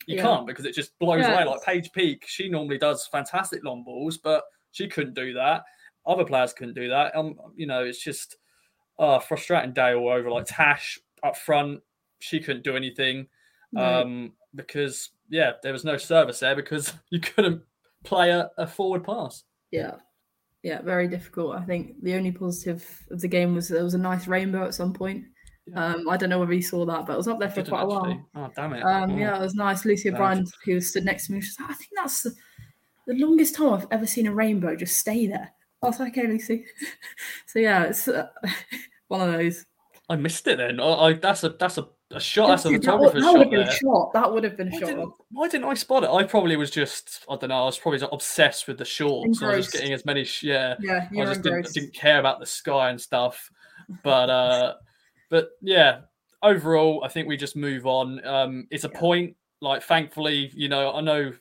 you 0.07 0.17
Yeah. 0.17 0.23
can't 0.23 0.47
because 0.47 0.65
it 0.65 0.75
just 0.75 0.99
blows 0.99 1.21
Yeah, 1.21 1.35
away. 1.35 1.45
Like 1.45 1.63
Paige 1.63 1.93
Peake, 1.93 2.25
she 2.27 2.49
normally 2.49 2.79
does 2.79 3.07
fantastic 3.07 3.63
long 3.65 3.85
balls, 3.85 4.17
but 4.17 4.45
she 4.73 4.89
couldn't 4.89 5.15
do 5.15 5.35
that. 5.35 5.63
Other 6.07 6.25
players 6.25 6.55
couldn't 6.55 6.75
do 6.75 6.89
that. 6.89 7.15
Um, 7.15 7.35
you 7.55 7.67
know, 7.67 7.85
it's 7.85 8.03
just 8.03 8.37
uh 8.99 9.19
frustrating 9.19 9.73
day 9.73 9.95
all 9.95 10.09
over. 10.09 10.31
Like 10.31 10.47
Tash 10.47 10.99
up 11.23 11.37
front, 11.37 11.81
she 12.19 12.41
couldn't 12.41 12.65
do 12.65 12.77
anything 12.77 13.27
um, 13.77 14.33
because 14.55 15.11
yeah, 15.29 15.53
there 15.63 15.73
was 15.73 15.85
no 15.85 15.97
service 15.97 16.41
there 16.41 16.55
because 16.55 16.93
you 17.11 17.21
couldn't 17.21 17.63
play 18.05 18.31
a, 18.31 18.51
a 18.59 18.67
forward 18.67 19.05
pass. 19.05 19.45
Yeah. 19.71 19.97
Yeah, 20.63 20.81
very 20.81 21.09
difficult. 21.09 21.57
I 21.57 21.63
think 21.63 22.03
the 22.03 22.15
only 22.15 22.33
positive 22.33 22.87
of 23.11 23.21
the 23.21 23.29
game 23.29 23.55
was 23.55 23.69
there 23.69 23.85
was 23.85 23.95
a 23.95 23.99
nice 23.99 24.27
rainbow 24.27 24.65
at 24.65 24.73
some 24.75 24.95
point. 24.95 25.25
Yeah. 25.67 25.85
Um, 25.95 26.09
I 26.09 26.17
don't 26.17 26.31
know 26.31 26.39
whether 26.39 26.55
you 26.55 26.63
saw 26.63 26.87
that, 26.87 27.05
but 27.07 27.15
it 27.15 27.17
was 27.17 27.29
up 27.29 27.39
there 27.39 27.51
for 27.51 27.63
quite 27.63 27.83
a 27.83 27.87
while. 27.87 28.27
Oh 28.35 28.51
damn 28.57 28.73
it! 28.75 28.83
Um, 28.83 29.11
Oh. 29.13 29.17
yeah, 29.17 29.37
it 29.37 29.41
was 29.41 29.55
nice. 29.55 29.85
Lucy. 29.85 30.11
O'Brien, 30.11 30.47
who 30.65 30.81
stood 30.81 31.05
next 31.05 31.27
to 31.27 31.33
me, 31.33 31.41
she 31.41 31.49
was 31.49 31.57
like, 31.61 31.71
I 31.71 31.75
think 31.75 31.91
that's 31.97 32.23
the, 32.23 32.35
the 33.07 33.15
longest 33.15 33.57
time 33.57 33.73
I've 33.75 33.87
ever 33.91 34.07
seen 34.07 34.27
a 34.27 34.33
rainbow 34.35 34.75
just 34.77 34.99
stay 34.99 35.27
there. 35.27 35.53
I 35.85 35.89
was 35.89 36.01
like, 36.01 36.17
okay, 36.17 36.27
Lucy. 36.27 36.65
so 37.47 37.59
yeah, 37.59 37.85
it's 37.85 38.09
uh, 38.09 38.29
one 39.09 39.21
of 39.21 39.33
those. 39.33 39.67
I 40.09 40.17
missed 40.17 40.47
it 40.47 40.59
then. 40.59 40.81
I, 40.81 40.85
I 40.93 41.13
that's 41.15 41.45
a 41.45 41.51
that's 41.51 41.79
a, 41.79 41.89
a 42.11 42.21
shot. 42.21 42.49
That's 42.49 42.67
a 42.67 42.71
that 42.71 42.73
would, 42.75 42.83
photographer's 42.83 43.23
that 43.23 43.33
would 43.33 43.39
shot 43.39 43.41
have 43.41 43.51
been 43.51 43.67
there. 43.67 43.77
shot. 43.77 44.13
That 44.13 44.33
would 44.33 44.45
have 44.45 44.57
been 44.57 44.69
a 44.69 44.71
Why 44.71 44.79
shot. 44.81 44.87
didn't, 44.89 45.13
why 45.31 45.49
didn't 45.49 45.65
I 45.65 45.75
spot 45.75 46.05
it? 46.05 46.11
I 46.11 46.25
probably 46.25 46.57
was 46.57 46.71
just 46.71 47.25
I 47.29 47.37
don't 47.37 47.49
know. 47.49 47.63
I 47.63 47.65
was 47.65 47.79
probably 47.79 48.07
obsessed 48.13 48.69
with 48.69 48.79
the 48.79 48.85
shorts. 48.85 49.43
I 49.43 49.47
was 49.47 49.57
just 49.57 49.73
getting 49.73 49.93
as 49.93 50.05
many. 50.05 50.27
Yeah, 50.43 50.77
Yeah, 50.81 51.09
I 51.19 51.25
just 51.25 51.43
didn't, 51.43 51.73
didn't 51.73 51.95
care 51.95 52.21
about 52.21 52.41
the 52.41 52.47
sky 52.47 52.91
and 52.91 53.01
stuff. 53.01 53.51
But 54.03 54.31
uh 54.31 54.75
but 55.31 55.51
yeah, 55.63 56.01
overall, 56.43 57.03
I 57.05 57.09
think 57.09 57.27
we 57.27 57.37
just 57.37 57.57
move 57.57 57.87
on. 57.87 58.25
Um 58.27 58.67
it's 58.71 58.85
a 58.85 58.91
Yeah. 58.91 59.01
point. 59.01 59.37
Like 59.61 59.83
thankfully, 59.83 60.51
you 60.55 60.69
know, 60.69 60.93
I 60.93 61.01
know 61.01 61.33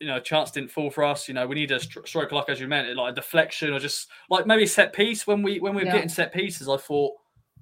you 0.00 0.06
know, 0.06 0.18
chance 0.18 0.50
didn't 0.50 0.70
fall 0.70 0.90
for 0.90 1.04
us. 1.04 1.28
You 1.28 1.34
know, 1.34 1.46
we 1.46 1.54
need 1.54 1.70
a 1.70 1.78
stro- 1.78 2.06
stroke 2.08 2.32
luck, 2.32 2.48
as 2.48 2.58
you 2.58 2.66
meant, 2.66 2.96
like 2.96 3.12
a 3.12 3.14
deflection 3.14 3.72
or 3.72 3.78
just 3.78 4.08
like 4.30 4.46
maybe 4.46 4.66
set 4.66 4.92
piece 4.92 5.26
when 5.26 5.42
we 5.42 5.60
when 5.60 5.74
we 5.74 5.82
were 5.82 5.86
Yeah. 5.86 5.92
getting 5.94 6.08
set 6.08 6.32
pieces. 6.32 6.68
I 6.68 6.78
thought, 6.78 7.14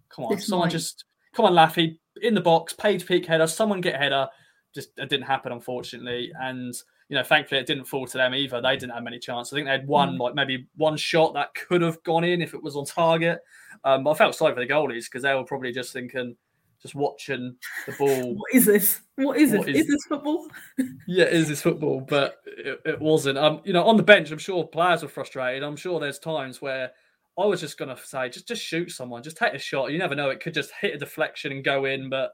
come 0.08 0.24
on, 0.24 0.34
This 0.36 0.46
someone 0.46 0.66
might- 0.68 0.72
just 0.72 1.04
come 1.34 1.44
on, 1.44 1.52
Laffy 1.52 1.98
in 2.22 2.34
the 2.34 2.40
box, 2.40 2.72
Paige 2.72 3.06
Peake 3.06 3.26
header, 3.26 3.46
someone 3.46 3.80
get 3.80 3.96
header, 4.00 4.28
just 4.74 4.90
it 4.98 5.08
didn't 5.08 5.26
happen, 5.26 5.52
unfortunately. 5.52 6.32
And 6.40 6.74
you 7.08 7.16
know, 7.16 7.22
thankfully, 7.22 7.60
it 7.60 7.66
didn't 7.66 7.86
fall 7.86 8.06
to 8.06 8.18
them 8.18 8.34
either. 8.34 8.60
They 8.60 8.76
didn't 8.76 8.92
have 8.92 9.02
many 9.02 9.18
chances. 9.18 9.52
I 9.52 9.56
think 9.56 9.66
they 9.66 9.72
had 9.72 9.86
one, 9.86 10.16
mm. 10.16 10.20
like 10.20 10.34
maybe 10.34 10.68
one 10.76 10.96
shot 10.96 11.32
that 11.34 11.54
could 11.54 11.80
have 11.80 12.02
gone 12.02 12.22
in 12.22 12.42
if 12.42 12.52
it 12.52 12.62
was 12.62 12.76
on 12.76 12.84
target. 12.84 13.40
Um, 13.84 14.04
but 14.04 14.10
I 14.10 14.14
felt 14.14 14.34
sorry 14.34 14.54
for 14.54 14.60
the 14.60 14.66
goalies 14.66 15.04
because 15.04 15.22
they 15.22 15.34
were 15.34 15.44
probably 15.44 15.72
just 15.72 15.92
thinking, 15.92 16.36
just 16.82 16.94
watching 16.94 17.56
the 17.86 17.92
ball. 17.92 18.34
what 18.36 18.54
is 18.54 18.66
this? 18.66 19.00
What 19.16 19.36
is 19.36 19.52
what 19.52 19.68
it? 19.68 19.76
Is, 19.76 19.82
is 19.82 19.88
this 19.88 20.04
football? 20.08 20.48
yeah, 21.06 21.24
is 21.24 21.48
this 21.48 21.62
football? 21.62 22.00
But 22.00 22.36
it, 22.46 22.80
it, 22.84 23.00
wasn't. 23.00 23.38
Um, 23.38 23.60
you 23.64 23.72
know, 23.72 23.84
on 23.84 23.96
the 23.96 24.02
bench, 24.02 24.30
I'm 24.30 24.38
sure 24.38 24.66
players 24.66 25.02
were 25.02 25.08
frustrated. 25.08 25.62
I'm 25.62 25.76
sure 25.76 26.00
there's 26.00 26.18
times 26.18 26.62
where 26.62 26.90
I 27.38 27.44
was 27.44 27.60
just 27.60 27.78
gonna 27.78 27.96
say, 28.02 28.28
just 28.28 28.48
just 28.48 28.62
shoot 28.62 28.90
someone, 28.90 29.22
just 29.22 29.36
take 29.36 29.54
a 29.54 29.58
shot. 29.58 29.92
You 29.92 29.98
never 29.98 30.14
know; 30.14 30.30
it 30.30 30.40
could 30.40 30.54
just 30.54 30.72
hit 30.80 30.94
a 30.94 30.98
deflection 30.98 31.52
and 31.52 31.64
go 31.64 31.84
in. 31.84 32.10
But 32.10 32.32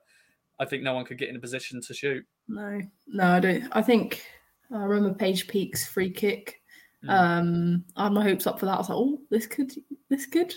I 0.60 0.64
think 0.64 0.82
no 0.82 0.94
one 0.94 1.04
could 1.04 1.18
get 1.18 1.28
in 1.28 1.36
a 1.36 1.40
position 1.40 1.80
to 1.80 1.94
shoot. 1.94 2.24
No, 2.48 2.80
no, 3.08 3.32
I 3.32 3.40
don't. 3.40 3.64
I 3.72 3.82
think 3.82 4.24
I 4.72 4.82
remember 4.82 5.16
Paige 5.16 5.48
Peake's 5.48 5.86
free 5.86 6.10
kick. 6.10 6.60
Mm. 7.04 7.10
Um, 7.10 7.84
I 7.96 8.04
had 8.04 8.12
my 8.12 8.22
hopes 8.22 8.46
up 8.46 8.58
for 8.58 8.66
that. 8.66 8.74
I 8.74 8.78
was 8.78 8.88
like, 8.88 8.98
oh, 8.98 9.18
this 9.30 9.46
could, 9.46 9.72
this 10.08 10.26
could. 10.26 10.54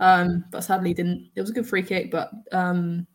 Um, 0.00 0.44
but 0.50 0.62
sadly 0.62 0.94
didn't. 0.94 1.30
It 1.34 1.40
was 1.40 1.50
a 1.50 1.54
good 1.54 1.66
free 1.66 1.82
kick, 1.82 2.10
but 2.10 2.30
um, 2.52 3.06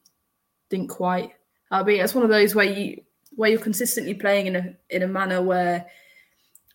didn't 0.74 0.90
quite. 0.90 1.32
But 1.70 1.88
yeah, 1.88 2.04
it's 2.04 2.16
one 2.16 2.24
of 2.24 2.30
those 2.30 2.54
where 2.54 2.66
you 2.66 3.02
where 3.36 3.50
you're 3.50 3.60
consistently 3.60 4.14
playing 4.14 4.48
in 4.48 4.56
a 4.56 4.76
in 4.90 5.04
a 5.04 5.08
manner 5.08 5.42
where 5.42 5.86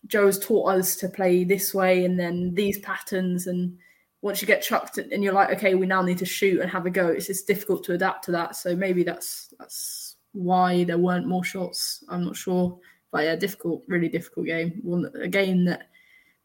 Joe's 0.06 0.38
taught 0.38 0.70
us 0.70 0.96
to 0.96 1.08
play 1.08 1.44
this 1.44 1.74
way 1.74 2.04
and 2.04 2.18
then 2.18 2.54
these 2.54 2.78
patterns 2.78 3.46
and 3.46 3.76
once 4.20 4.40
you 4.40 4.46
get 4.46 4.62
chucked 4.62 4.98
and 4.98 5.22
you're 5.22 5.32
like, 5.32 5.50
okay, 5.50 5.76
we 5.76 5.86
now 5.86 6.02
need 6.02 6.18
to 6.18 6.24
shoot 6.24 6.60
and 6.60 6.68
have 6.70 6.86
a 6.86 6.90
go. 6.90 7.06
It's 7.06 7.28
just 7.28 7.46
difficult 7.46 7.84
to 7.84 7.92
adapt 7.92 8.24
to 8.24 8.32
that. 8.32 8.56
So 8.56 8.74
maybe 8.74 9.04
that's 9.04 9.54
that's 9.58 10.16
why 10.32 10.84
there 10.84 10.98
weren't 10.98 11.28
more 11.28 11.44
shots. 11.44 12.02
I'm 12.08 12.24
not 12.24 12.36
sure, 12.36 12.78
but 13.12 13.24
yeah, 13.24 13.36
difficult, 13.36 13.84
really 13.86 14.08
difficult 14.08 14.46
game. 14.46 14.80
One 14.82 15.10
a 15.20 15.28
game 15.28 15.64
that 15.66 15.88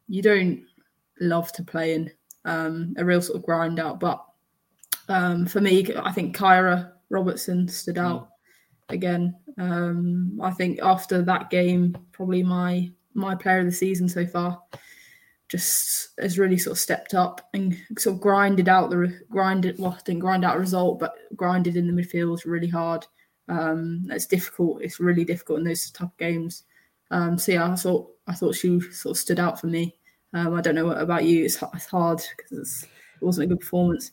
you 0.07 0.21
don't 0.21 0.63
love 1.19 1.51
to 1.53 1.63
play 1.63 1.95
in. 1.95 2.11
Um, 2.45 2.93
a 2.97 3.05
real 3.05 3.21
sort 3.21 3.37
of 3.37 3.45
grind 3.45 3.79
out. 3.79 3.99
But 3.99 4.23
um, 5.07 5.45
for 5.45 5.61
me, 5.61 5.87
I 5.95 6.11
think 6.11 6.35
Kyra 6.35 6.92
Robertson 7.13 7.67
stood 7.67 7.97
hmm. 7.97 8.05
out 8.05 8.23
mm. 8.23 8.29
again. 8.89 9.35
Um, 9.57 10.39
I 10.41 10.51
think 10.51 10.79
after 10.81 11.21
that 11.21 11.49
game, 11.49 11.95
probably 12.11 12.43
my 12.43 12.91
my 13.13 13.35
player 13.35 13.59
of 13.59 13.65
the 13.65 13.71
season 13.71 14.09
so 14.09 14.25
far 14.25 14.61
just 15.53 16.19
has 16.19 16.39
really 16.39 16.57
sort 16.57 16.71
of 16.71 16.79
stepped 16.79 17.13
up 17.13 17.47
and 17.53 17.77
sort 17.99 18.15
of 18.15 18.21
grinded 18.21 18.67
out 18.67 18.89
the 18.89 19.15
grinded 19.29 19.77
well 19.77 19.95
didn't 20.03 20.19
grind 20.19 20.43
out 20.43 20.55
a 20.55 20.59
result 20.59 20.97
but 20.97 21.13
grinded 21.35 21.75
in 21.75 21.85
the 21.85 22.01
midfield 22.01 22.43
really 22.45 22.67
hard 22.67 23.05
um 23.49 24.03
it's 24.09 24.25
difficult 24.25 24.81
it's 24.81 24.99
really 24.99 25.23
difficult 25.23 25.59
in 25.59 25.65
those 25.65 25.91
tough 25.91 26.15
games 26.17 26.63
um 27.11 27.37
so 27.37 27.51
yeah 27.51 27.71
i 27.71 27.75
thought 27.75 28.09
i 28.25 28.33
thought 28.33 28.55
she 28.55 28.79
sort 28.79 29.15
of 29.15 29.19
stood 29.19 29.39
out 29.39 29.59
for 29.59 29.67
me 29.67 29.95
um 30.33 30.55
i 30.55 30.61
don't 30.61 30.73
know 30.73 30.87
what 30.87 30.97
about 30.97 31.23
you 31.23 31.45
it's, 31.45 31.61
it's 31.75 31.85
hard 31.85 32.19
because 32.35 32.83
it 33.21 33.23
wasn't 33.23 33.43
a 33.43 33.47
good 33.47 33.59
performance 33.59 34.11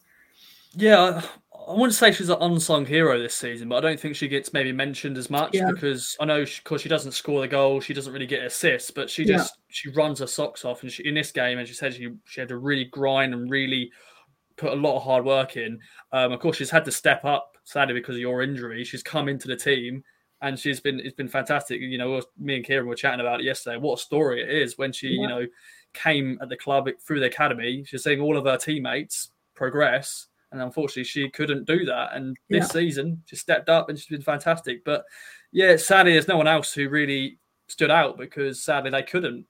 yeah 0.74 1.22
I 1.68 1.72
wouldn't 1.72 1.94
say 1.94 2.12
she's 2.12 2.28
an 2.28 2.38
unsung 2.40 2.86
hero 2.86 3.18
this 3.18 3.34
season, 3.34 3.68
but 3.68 3.76
I 3.76 3.80
don't 3.80 4.00
think 4.00 4.16
she 4.16 4.28
gets 4.28 4.52
maybe 4.52 4.72
mentioned 4.72 5.16
as 5.16 5.30
much 5.30 5.54
yeah. 5.54 5.70
because 5.70 6.16
I 6.20 6.24
know, 6.24 6.44
because 6.44 6.80
she, 6.80 6.84
she, 6.84 6.88
doesn't 6.88 7.12
score 7.12 7.40
the 7.40 7.48
goal, 7.48 7.80
she 7.80 7.94
doesn't 7.94 8.12
really 8.12 8.26
get 8.26 8.44
assists, 8.44 8.90
but 8.90 9.08
she 9.08 9.24
just 9.24 9.54
yeah. 9.54 9.64
she 9.68 9.90
runs 9.90 10.20
her 10.20 10.26
socks 10.26 10.64
off. 10.64 10.82
And 10.82 10.90
she, 10.90 11.06
in 11.06 11.14
this 11.14 11.32
game, 11.32 11.58
as 11.58 11.68
you 11.68 11.74
said, 11.74 11.94
she 11.94 12.08
she 12.24 12.40
had 12.40 12.48
to 12.48 12.58
really 12.58 12.86
grind 12.86 13.34
and 13.34 13.50
really 13.50 13.90
put 14.56 14.72
a 14.72 14.76
lot 14.76 14.96
of 14.96 15.02
hard 15.02 15.24
work 15.24 15.56
in. 15.56 15.78
Um, 16.12 16.32
of 16.32 16.40
course, 16.40 16.56
she's 16.56 16.70
had 16.70 16.84
to 16.84 16.92
step 16.92 17.24
up, 17.24 17.56
sadly 17.64 17.94
because 17.94 18.16
of 18.16 18.20
your 18.20 18.42
injury. 18.42 18.84
She's 18.84 19.02
come 19.02 19.28
into 19.28 19.48
the 19.48 19.56
team 19.56 20.02
and 20.42 20.58
she's 20.58 20.80
been 20.80 21.00
it's 21.00 21.14
been 21.14 21.28
fantastic. 21.28 21.80
You 21.80 21.98
know, 21.98 22.20
me 22.38 22.56
and 22.56 22.64
Kieran 22.64 22.86
were 22.86 22.94
chatting 22.94 23.20
about 23.20 23.40
it 23.40 23.44
yesterday. 23.44 23.76
What 23.76 23.98
a 23.98 24.02
story 24.02 24.42
it 24.42 24.48
is 24.48 24.78
when 24.78 24.92
she 24.92 25.08
yeah. 25.08 25.20
you 25.20 25.28
know 25.28 25.46
came 25.92 26.38
at 26.40 26.48
the 26.48 26.56
club 26.56 26.88
through 27.06 27.20
the 27.20 27.26
academy. 27.26 27.84
She's 27.84 28.04
seeing 28.04 28.20
all 28.20 28.36
of 28.36 28.44
her 28.44 28.56
teammates 28.56 29.30
progress 29.54 30.26
and 30.52 30.60
unfortunately 30.60 31.04
she 31.04 31.28
couldn't 31.30 31.66
do 31.66 31.84
that. 31.84 32.14
And 32.14 32.36
this 32.48 32.66
yeah. 32.66 32.66
season 32.66 33.22
she 33.26 33.36
stepped 33.36 33.68
up 33.68 33.88
and 33.88 33.98
she's 33.98 34.08
been 34.08 34.22
fantastic. 34.22 34.84
But 34.84 35.04
yeah, 35.52 35.76
sadly 35.76 36.12
there's 36.12 36.28
no 36.28 36.36
one 36.36 36.48
else 36.48 36.72
who 36.72 36.88
really 36.88 37.38
stood 37.68 37.90
out 37.90 38.18
because 38.18 38.62
sadly 38.62 38.90
they 38.90 39.02
couldn't 39.02 39.46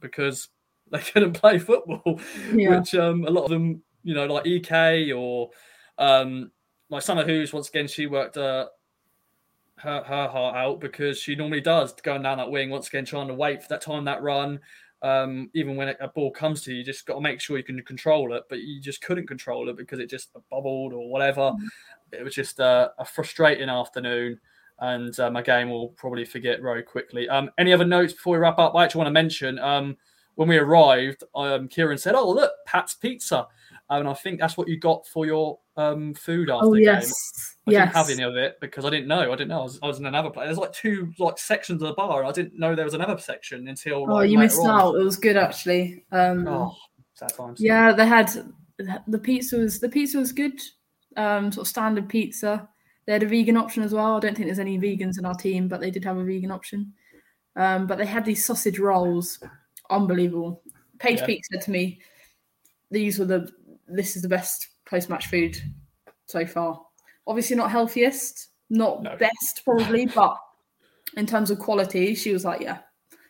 because 0.00 0.48
they 0.90 1.00
couldn't 1.00 1.32
play 1.32 1.58
football, 1.58 2.20
yeah. 2.52 2.78
which 2.78 2.94
um, 2.94 3.24
a 3.24 3.30
lot 3.30 3.44
of 3.44 3.50
them, 3.50 3.82
you 4.04 4.14
know, 4.14 4.26
like 4.26 4.46
Ek 4.46 5.12
or 5.14 5.50
um, 5.98 6.52
like 6.90 7.02
Summer 7.02 7.24
Who's 7.24 7.52
once 7.52 7.68
again 7.68 7.88
she 7.88 8.06
worked 8.06 8.36
uh, 8.36 8.66
her 9.78 10.02
her 10.04 10.28
heart 10.28 10.56
out 10.56 10.80
because 10.80 11.18
she 11.18 11.34
normally 11.34 11.60
does 11.60 11.92
going 11.94 12.22
down 12.22 12.38
that 12.38 12.50
wing 12.50 12.70
once 12.70 12.88
again 12.88 13.04
trying 13.04 13.28
to 13.28 13.34
wait 13.34 13.62
for 13.62 13.68
that 13.68 13.82
time 13.82 14.04
that 14.04 14.22
run 14.22 14.60
um, 15.06 15.50
even 15.54 15.76
when 15.76 15.94
a 16.00 16.08
ball 16.08 16.30
comes 16.30 16.62
to 16.62 16.72
you, 16.72 16.78
you 16.78 16.84
just 16.84 17.06
got 17.06 17.14
to 17.14 17.20
make 17.20 17.40
sure 17.40 17.56
you 17.56 17.62
can 17.62 17.80
control 17.82 18.32
it. 18.34 18.44
But 18.48 18.60
you 18.60 18.80
just 18.80 19.02
couldn't 19.02 19.28
control 19.28 19.68
it 19.68 19.76
because 19.76 19.98
it 19.98 20.10
just 20.10 20.30
bubbled 20.50 20.92
or 20.92 21.10
whatever. 21.10 21.52
Mm-hmm. 21.52 21.66
It 22.12 22.24
was 22.24 22.34
just 22.34 22.58
a, 22.60 22.92
a, 22.98 23.04
frustrating 23.04 23.68
afternoon. 23.68 24.40
And 24.78 25.18
um, 25.20 25.36
again, 25.36 25.70
we'll 25.70 25.88
probably 25.88 26.24
forget 26.24 26.60
very 26.60 26.82
quickly. 26.82 27.28
Um, 27.28 27.50
any 27.58 27.72
other 27.72 27.84
notes 27.84 28.12
before 28.12 28.34
we 28.34 28.38
wrap 28.38 28.58
up? 28.58 28.74
I 28.74 28.84
actually 28.84 28.98
want 29.00 29.08
to 29.08 29.12
mention 29.12 29.58
um, 29.58 29.96
when 30.34 30.48
we 30.48 30.58
arrived, 30.58 31.24
um, 31.34 31.66
Kieran 31.68 31.98
said, 31.98 32.14
"Oh, 32.14 32.30
look, 32.30 32.52
Pat's 32.66 32.94
Pizza," 32.94 33.46
and 33.88 34.08
I 34.08 34.14
think 34.14 34.40
that's 34.40 34.56
what 34.56 34.68
you 34.68 34.78
got 34.78 35.06
for 35.06 35.26
your 35.26 35.58
um, 35.76 36.14
food 36.14 36.50
after 36.50 36.66
oh, 36.66 36.74
the 36.74 36.82
yes. 36.82 37.06
game. 37.06 37.14
I 37.68 37.70
yes. 37.72 37.86
didn't 37.86 37.96
have 37.96 38.10
any 38.10 38.22
of 38.22 38.36
it 38.36 38.60
because 38.60 38.84
I 38.84 38.90
didn't 38.90 39.08
know. 39.08 39.32
I 39.32 39.36
didn't 39.36 39.48
know 39.48 39.60
I 39.60 39.64
was, 39.64 39.78
I 39.82 39.86
was 39.86 39.98
in 39.98 40.06
another 40.06 40.30
place. 40.30 40.46
There's 40.46 40.58
like 40.58 40.72
two 40.72 41.12
like 41.18 41.38
sections 41.38 41.82
of 41.82 41.88
the 41.88 41.94
bar. 41.94 42.24
I 42.24 42.32
didn't 42.32 42.58
know 42.58 42.74
there 42.74 42.84
was 42.84 42.94
another 42.94 43.18
section 43.18 43.68
until. 43.68 44.06
Oh, 44.08 44.20
you 44.20 44.38
missed 44.38 44.60
on. 44.60 44.70
out. 44.70 44.94
It 44.94 45.04
was 45.04 45.16
good 45.16 45.36
actually. 45.36 46.04
Um, 46.12 46.46
oh, 46.48 46.74
sad 47.14 47.34
times. 47.36 47.60
Yeah, 47.60 47.92
they 47.92 48.06
had 48.06 48.30
the 49.06 49.18
pizza 49.18 49.56
was 49.56 49.80
the 49.80 49.88
pizza 49.88 50.18
was 50.18 50.32
good. 50.32 50.60
Um, 51.16 51.50
sort 51.50 51.66
of 51.66 51.68
standard 51.68 52.08
pizza. 52.08 52.68
They 53.06 53.12
had 53.12 53.22
a 53.22 53.28
vegan 53.28 53.56
option 53.56 53.82
as 53.82 53.94
well. 53.94 54.16
I 54.16 54.20
don't 54.20 54.34
think 54.34 54.48
there's 54.48 54.58
any 54.58 54.78
vegans 54.78 55.18
in 55.18 55.24
our 55.24 55.34
team, 55.34 55.68
but 55.68 55.80
they 55.80 55.90
did 55.90 56.04
have 56.04 56.16
a 56.16 56.24
vegan 56.24 56.50
option. 56.50 56.92
Um, 57.54 57.86
but 57.86 57.98
they 57.98 58.06
had 58.06 58.24
these 58.24 58.44
sausage 58.44 58.78
rolls, 58.78 59.38
unbelievable. 59.90 60.62
Paige 60.98 61.20
yeah. 61.20 61.26
Peake 61.26 61.44
said 61.46 61.62
to 61.62 61.70
me, 61.70 62.00
"These 62.90 63.18
were 63.18 63.24
the 63.24 63.50
this 63.88 64.16
is 64.16 64.22
the 64.22 64.28
best 64.28 64.68
post 64.88 65.08
match 65.08 65.26
food 65.26 65.56
so 66.26 66.46
far. 66.46 66.80
Obviously, 67.26 67.56
not 67.56 67.70
healthiest, 67.70 68.48
not 68.70 69.02
no. 69.02 69.16
best 69.16 69.62
probably, 69.64 70.06
but 70.14 70.36
in 71.16 71.26
terms 71.26 71.50
of 71.50 71.58
quality, 71.58 72.14
she 72.14 72.32
was 72.32 72.44
like, 72.44 72.60
yeah, 72.60 72.78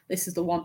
this 0.09 0.29
is 0.29 0.35
the 0.35 0.43
one. 0.43 0.65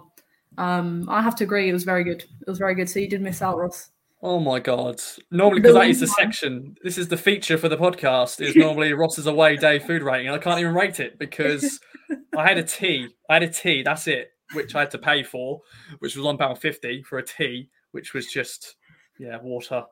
Um, 0.58 1.08
I 1.10 1.22
have 1.22 1.36
to 1.38 1.44
agree, 1.44 1.70
it 1.70 1.74
was 1.74 1.84
very 1.84 2.04
good. 2.04 2.24
It 2.24 2.50
was 2.50 2.58
very 2.58 2.76
good. 2.76 2.90
So 2.90 3.00
you 3.00 3.10
did 3.10 3.22
miss 3.22 3.42
out, 3.42 3.58
Ross. 3.58 3.90
Oh 4.24 4.40
my 4.40 4.60
god! 4.60 5.02
Normally, 5.32 5.62
because 5.62 5.74
that 5.74 5.90
is 5.90 6.00
the 6.00 6.08
section. 6.08 6.76
This 6.84 7.00
is 7.00 7.08
the 7.08 7.18
feature 7.18 7.58
for 7.58 7.70
the 7.70 7.78
podcast. 7.78 8.40
Is 8.40 8.56
normally 8.56 8.94
Ross's 8.94 9.26
away 9.26 9.56
day 9.56 9.80
food 9.80 10.04
rating, 10.04 10.28
and 10.28 10.36
I 10.36 10.40
can't 10.40 10.60
even 10.60 10.76
rate 10.76 11.00
it 11.00 11.18
because 11.18 11.80
I 12.38 12.48
had 12.48 12.60
a 12.60 12.64
tea. 12.64 13.08
I 13.30 13.36
had 13.36 13.44
a 13.44 13.50
tea. 13.50 13.82
That's 13.82 14.08
it, 14.08 14.30
which 14.54 14.76
I 14.76 14.82
had 14.82 14.92
to 14.92 15.00
pay 15.00 15.24
for, 15.24 15.62
which 16.00 16.16
was 16.16 16.24
one 16.24 16.38
pound 16.38 16.60
fifty 16.60 17.02
for 17.02 17.18
a 17.18 17.26
tea, 17.26 17.70
which 17.94 18.14
was 18.14 18.28
just 18.28 18.76
yeah 19.22 19.38
water 19.42 19.84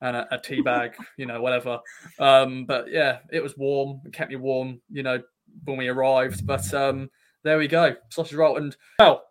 and 0.00 0.16
a, 0.16 0.34
a 0.34 0.38
tea 0.38 0.60
bag, 0.60 0.94
you 1.16 1.26
know, 1.26 1.40
whatever. 1.40 1.80
Um, 2.18 2.64
but 2.66 2.90
yeah, 2.90 3.18
it 3.32 3.42
was 3.42 3.56
warm. 3.56 4.00
It 4.04 4.12
kept 4.12 4.30
me 4.30 4.36
warm, 4.36 4.80
you 4.90 5.02
know, 5.02 5.20
when 5.64 5.76
we 5.76 5.88
arrived. 5.88 6.46
But 6.46 6.72
um, 6.74 7.10
there 7.42 7.58
we 7.58 7.68
go, 7.68 7.94
sausage 8.10 8.36
roll. 8.36 8.56
And 8.56 8.76
well, 8.98 9.24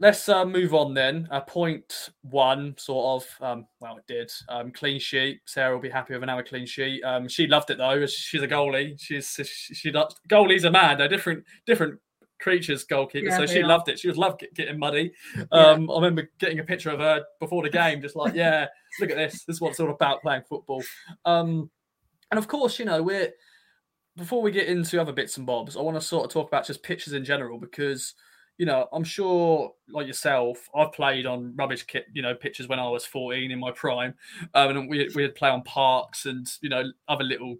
let's 0.00 0.28
uh, 0.28 0.44
move 0.44 0.74
on 0.74 0.94
then. 0.94 1.28
Uh, 1.30 1.40
point 1.40 2.10
one, 2.22 2.74
sort 2.78 3.22
of. 3.22 3.46
Um, 3.46 3.66
well, 3.80 3.96
it 3.96 4.06
did. 4.06 4.30
Um, 4.48 4.70
clean 4.70 4.98
sheet. 4.98 5.40
Sarah 5.46 5.74
will 5.74 5.82
be 5.82 5.90
happy 5.90 6.14
with 6.14 6.22
another 6.22 6.42
clean 6.42 6.66
sheet. 6.66 7.02
Um, 7.04 7.28
she 7.28 7.46
loved 7.46 7.70
it 7.70 7.78
though. 7.78 8.06
She's 8.06 8.42
a 8.42 8.48
goalie. 8.48 9.00
She's 9.00 9.32
she, 9.34 9.74
she 9.74 9.92
loves 9.92 10.16
goalies 10.28 10.64
are 10.64 10.70
mad. 10.70 10.98
They're 10.98 11.08
different 11.08 11.44
different 11.66 11.98
creatures 12.38 12.84
goalkeeper, 12.84 13.28
yeah, 13.28 13.36
so 13.36 13.46
she 13.46 13.62
are. 13.62 13.66
loved 13.66 13.88
it. 13.88 13.98
She 13.98 14.08
was 14.08 14.16
loved 14.16 14.44
getting 14.54 14.78
muddy. 14.78 15.12
Um, 15.52 15.84
yeah. 15.84 15.92
I 15.92 15.96
remember 15.96 16.30
getting 16.38 16.58
a 16.58 16.64
picture 16.64 16.90
of 16.90 17.00
her 17.00 17.24
before 17.40 17.62
the 17.62 17.70
game, 17.70 18.00
just 18.00 18.16
like, 18.16 18.34
yeah, 18.34 18.66
look 19.00 19.10
at 19.10 19.16
this. 19.16 19.44
This 19.44 19.56
is 19.56 19.60
what 19.60 19.70
it's 19.70 19.80
all 19.80 19.90
about 19.90 20.22
playing 20.22 20.42
football. 20.48 20.82
Um, 21.24 21.70
and 22.30 22.38
of 22.38 22.48
course, 22.48 22.78
you 22.78 22.84
know, 22.84 23.02
we're 23.02 23.30
before 24.16 24.42
we 24.42 24.50
get 24.50 24.66
into 24.66 25.00
other 25.00 25.12
bits 25.12 25.36
and 25.36 25.46
bobs, 25.46 25.76
I 25.76 25.80
want 25.80 25.96
to 25.96 26.00
sort 26.00 26.26
of 26.26 26.32
talk 26.32 26.48
about 26.48 26.66
just 26.66 26.82
pitches 26.82 27.12
in 27.12 27.24
general 27.24 27.58
because 27.58 28.14
you 28.58 28.66
know, 28.66 28.88
I'm 28.92 29.04
sure, 29.04 29.72
like 29.88 30.08
yourself, 30.08 30.68
I've 30.74 30.92
played 30.92 31.26
on 31.26 31.54
rubbish 31.56 31.84
kit, 31.84 32.06
you 32.12 32.22
know, 32.22 32.34
pitches 32.34 32.66
when 32.66 32.80
I 32.80 32.88
was 32.88 33.06
14 33.06 33.52
in 33.52 33.58
my 33.60 33.70
prime, 33.70 34.14
um, 34.54 34.76
and 34.76 34.90
we 34.90 35.08
we'd 35.14 35.36
play 35.36 35.48
on 35.48 35.62
parks 35.62 36.26
and 36.26 36.46
you 36.60 36.68
know 36.68 36.82
other 37.08 37.22
little 37.24 37.56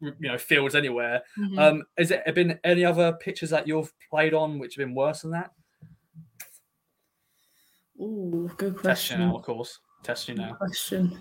you 0.00 0.14
know 0.20 0.38
fields 0.38 0.74
anywhere. 0.74 1.22
Mm-hmm. 1.38 1.58
Um, 1.58 1.82
has 1.98 2.08
there 2.10 2.22
been 2.34 2.58
any 2.64 2.84
other 2.84 3.12
pitches 3.12 3.50
that 3.50 3.66
you've 3.66 3.92
played 4.10 4.34
on 4.34 4.58
which 4.58 4.76
have 4.76 4.86
been 4.86 4.94
worse 4.94 5.22
than 5.22 5.32
that? 5.32 5.52
Oh, 8.00 8.50
good 8.56 8.76
question. 8.76 9.18
Test 9.18 9.20
you 9.20 9.26
now, 9.26 9.36
of 9.36 9.42
course. 9.42 9.78
Test 10.02 10.28
you 10.28 10.34
now. 10.34 10.54
Question. 10.54 11.20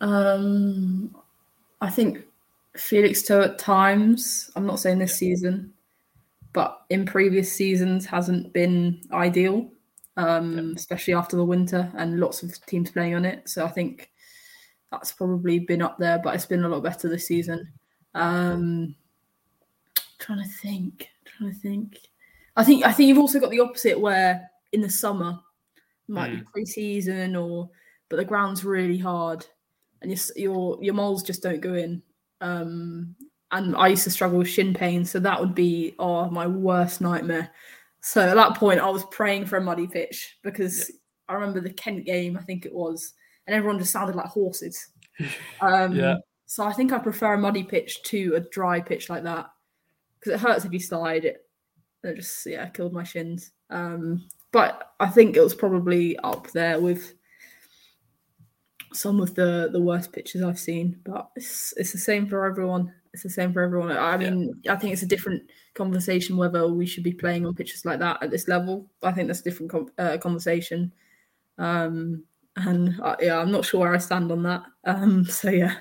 Um, 0.00 1.16
I 1.80 1.90
think 1.90 2.24
Felixstowe 2.76 3.42
at 3.42 3.58
times. 3.58 4.50
I'm 4.54 4.66
not 4.66 4.80
saying 4.80 4.98
this 4.98 5.16
season. 5.16 5.72
but 6.52 6.82
in 6.90 7.06
previous 7.06 7.52
seasons 7.52 8.06
hasn't 8.06 8.52
been 8.52 9.00
ideal, 9.12 9.70
um, 10.16 10.74
especially 10.76 11.14
after 11.14 11.36
the 11.36 11.44
winter 11.44 11.90
and 11.96 12.18
lots 12.18 12.42
of 12.42 12.54
teams 12.66 12.90
playing 12.90 13.14
on 13.14 13.24
it. 13.24 13.48
So 13.48 13.64
I 13.64 13.68
think 13.68 14.09
that's 14.90 15.12
probably 15.12 15.60
been 15.60 15.82
up 15.82 15.98
there, 15.98 16.18
but 16.18 16.34
it's 16.34 16.46
been 16.46 16.64
a 16.64 16.68
lot 16.68 16.82
better 16.82 17.08
this 17.08 17.26
season. 17.26 17.72
Um, 18.14 18.94
trying 20.18 20.42
to 20.42 20.48
think, 20.48 21.08
trying 21.24 21.52
to 21.52 21.58
think. 21.58 21.98
I 22.56 22.64
think 22.64 22.84
I 22.84 22.92
think 22.92 23.08
you've 23.08 23.18
also 23.18 23.40
got 23.40 23.50
the 23.50 23.60
opposite 23.60 23.98
where 23.98 24.50
in 24.72 24.80
the 24.80 24.90
summer 24.90 25.38
might 26.08 26.32
Mm. 26.32 26.38
be 26.40 26.44
pre-season 26.52 27.36
or 27.36 27.70
but 28.08 28.16
the 28.16 28.24
ground's 28.24 28.64
really 28.64 28.98
hard 28.98 29.46
and 30.02 30.10
your 30.10 30.20
your 30.36 30.78
your 30.82 30.94
moles 30.94 31.22
just 31.22 31.42
don't 31.42 31.60
go 31.60 31.74
in. 31.74 32.02
Um, 32.40 33.14
and 33.52 33.76
I 33.76 33.88
used 33.88 34.04
to 34.04 34.10
struggle 34.10 34.38
with 34.38 34.48
shin 34.48 34.74
pain, 34.74 35.04
so 35.04 35.18
that 35.20 35.40
would 35.40 35.54
be 35.54 35.94
oh 35.98 36.28
my 36.30 36.46
worst 36.46 37.00
nightmare. 37.00 37.50
So 38.00 38.20
at 38.22 38.34
that 38.34 38.56
point, 38.56 38.80
I 38.80 38.88
was 38.88 39.04
praying 39.06 39.46
for 39.46 39.58
a 39.58 39.60
muddy 39.60 39.86
pitch 39.86 40.38
because 40.42 40.90
I 41.28 41.34
remember 41.34 41.60
the 41.60 41.72
Kent 41.72 42.06
game, 42.06 42.36
I 42.36 42.42
think 42.42 42.64
it 42.64 42.72
was, 42.74 43.12
and 43.50 43.56
everyone 43.56 43.80
just 43.80 43.92
sounded 43.92 44.16
like 44.16 44.26
horses. 44.26 44.88
Um, 45.60 45.94
Yeah. 45.94 46.16
So 46.46 46.64
I 46.64 46.72
think 46.72 46.92
I 46.92 46.98
prefer 46.98 47.34
a 47.34 47.38
muddy 47.38 47.62
pitch 47.62 48.02
to 48.04 48.34
a 48.36 48.40
dry 48.40 48.80
pitch 48.80 49.10
like 49.10 49.22
that 49.24 49.50
because 50.18 50.32
it 50.32 50.40
hurts 50.40 50.64
if 50.64 50.72
you 50.72 50.80
slide. 50.80 51.24
It, 51.24 51.44
it 52.02 52.16
just 52.16 52.46
yeah 52.46 52.68
killed 52.68 52.94
my 52.94 53.04
shins. 53.04 53.50
Um, 53.68 54.26
but 54.50 54.92
I 54.98 55.08
think 55.08 55.36
it 55.36 55.42
was 55.42 55.54
probably 55.54 56.16
up 56.18 56.50
there 56.52 56.80
with 56.80 57.12
some 58.92 59.20
of 59.20 59.34
the 59.34 59.68
the 59.72 59.80
worst 59.80 60.12
pitches 60.12 60.42
I've 60.42 60.58
seen. 60.58 60.98
But 61.04 61.28
it's 61.36 61.74
it's 61.76 61.92
the 61.92 61.98
same 61.98 62.26
for 62.26 62.46
everyone. 62.46 62.94
It's 63.12 63.24
the 63.24 63.30
same 63.30 63.52
for 63.52 63.60
everyone. 63.62 63.92
I 63.92 64.16
mean, 64.16 64.60
I 64.68 64.76
think 64.76 64.92
it's 64.92 65.02
a 65.02 65.06
different 65.06 65.42
conversation 65.74 66.36
whether 66.36 66.66
we 66.72 66.86
should 66.86 67.04
be 67.04 67.12
playing 67.12 67.44
on 67.44 67.54
pitches 67.54 67.84
like 67.84 67.98
that 67.98 68.22
at 68.22 68.30
this 68.30 68.48
level. 68.48 68.88
I 69.02 69.12
think 69.12 69.26
that's 69.26 69.40
a 69.40 69.44
different 69.44 69.70
com- 69.70 69.92
uh, 69.98 70.16
conversation. 70.18 70.92
Um, 71.58 72.24
and 72.56 73.00
uh, 73.00 73.16
yeah, 73.20 73.38
I'm 73.38 73.50
not 73.52 73.64
sure 73.64 73.80
where 73.80 73.94
I 73.94 73.98
stand 73.98 74.30
on 74.32 74.42
that. 74.44 74.62
Um, 74.84 75.24
so 75.24 75.50
yeah, 75.50 75.76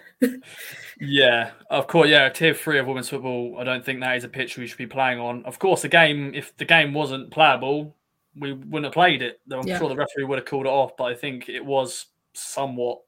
Yeah, 1.00 1.52
of 1.70 1.88
course. 1.88 2.10
Yeah, 2.10 2.28
tier 2.30 2.54
three 2.54 2.78
of 2.80 2.88
women's 2.88 3.10
football. 3.10 3.58
I 3.60 3.64
don't 3.64 3.84
think 3.86 4.02
that 4.02 4.18
is 4.18 4.24
a 4.26 4.30
pitch 4.30 4.58
we 4.58 4.68
should 4.68 4.78
be 4.78 4.86
playing 4.88 5.20
on. 5.20 5.44
Of 5.46 5.58
course, 5.60 5.82
the 5.82 5.88
game. 5.90 6.34
If 6.34 6.56
the 6.58 6.66
game 6.66 6.94
wasn't 6.94 7.32
playable, 7.32 7.96
we 8.38 8.54
wouldn't 8.54 8.86
have 8.86 8.94
played 8.94 9.22
it. 9.22 9.40
Though 9.48 9.62
I'm 9.62 9.68
Yeah. 9.68 9.80
sure 9.80 9.90
the 9.90 9.96
referee 9.96 10.26
would 10.26 10.40
have 10.40 10.46
called 10.46 10.66
it 10.66 10.70
off. 10.70 10.98
But 10.98 11.06
I 11.06 11.16
think 11.16 11.48
it 11.50 11.64
was 11.64 12.08
somewhat 12.34 13.00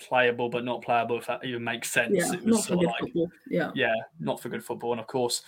playable, 0.00 0.48
but 0.48 0.64
not 0.64 0.82
playable. 0.82 1.18
If 1.18 1.26
that 1.26 1.44
even 1.44 1.62
makes 1.62 1.90
sense. 1.90 2.12
yeah, 2.14 2.32
it 2.32 2.44
was 2.44 2.46
not 2.46 2.56
for 2.56 2.62
sort 2.62 2.72
of 2.72 2.80
good 2.80 2.86
like 2.86 3.00
football. 3.00 3.30
Yeah, 3.48 3.70
yeah, 3.74 3.94
not 4.18 4.40
for 4.40 4.48
good 4.48 4.64
football. 4.64 4.92
And 4.92 5.00
of 5.00 5.06
course, 5.06 5.42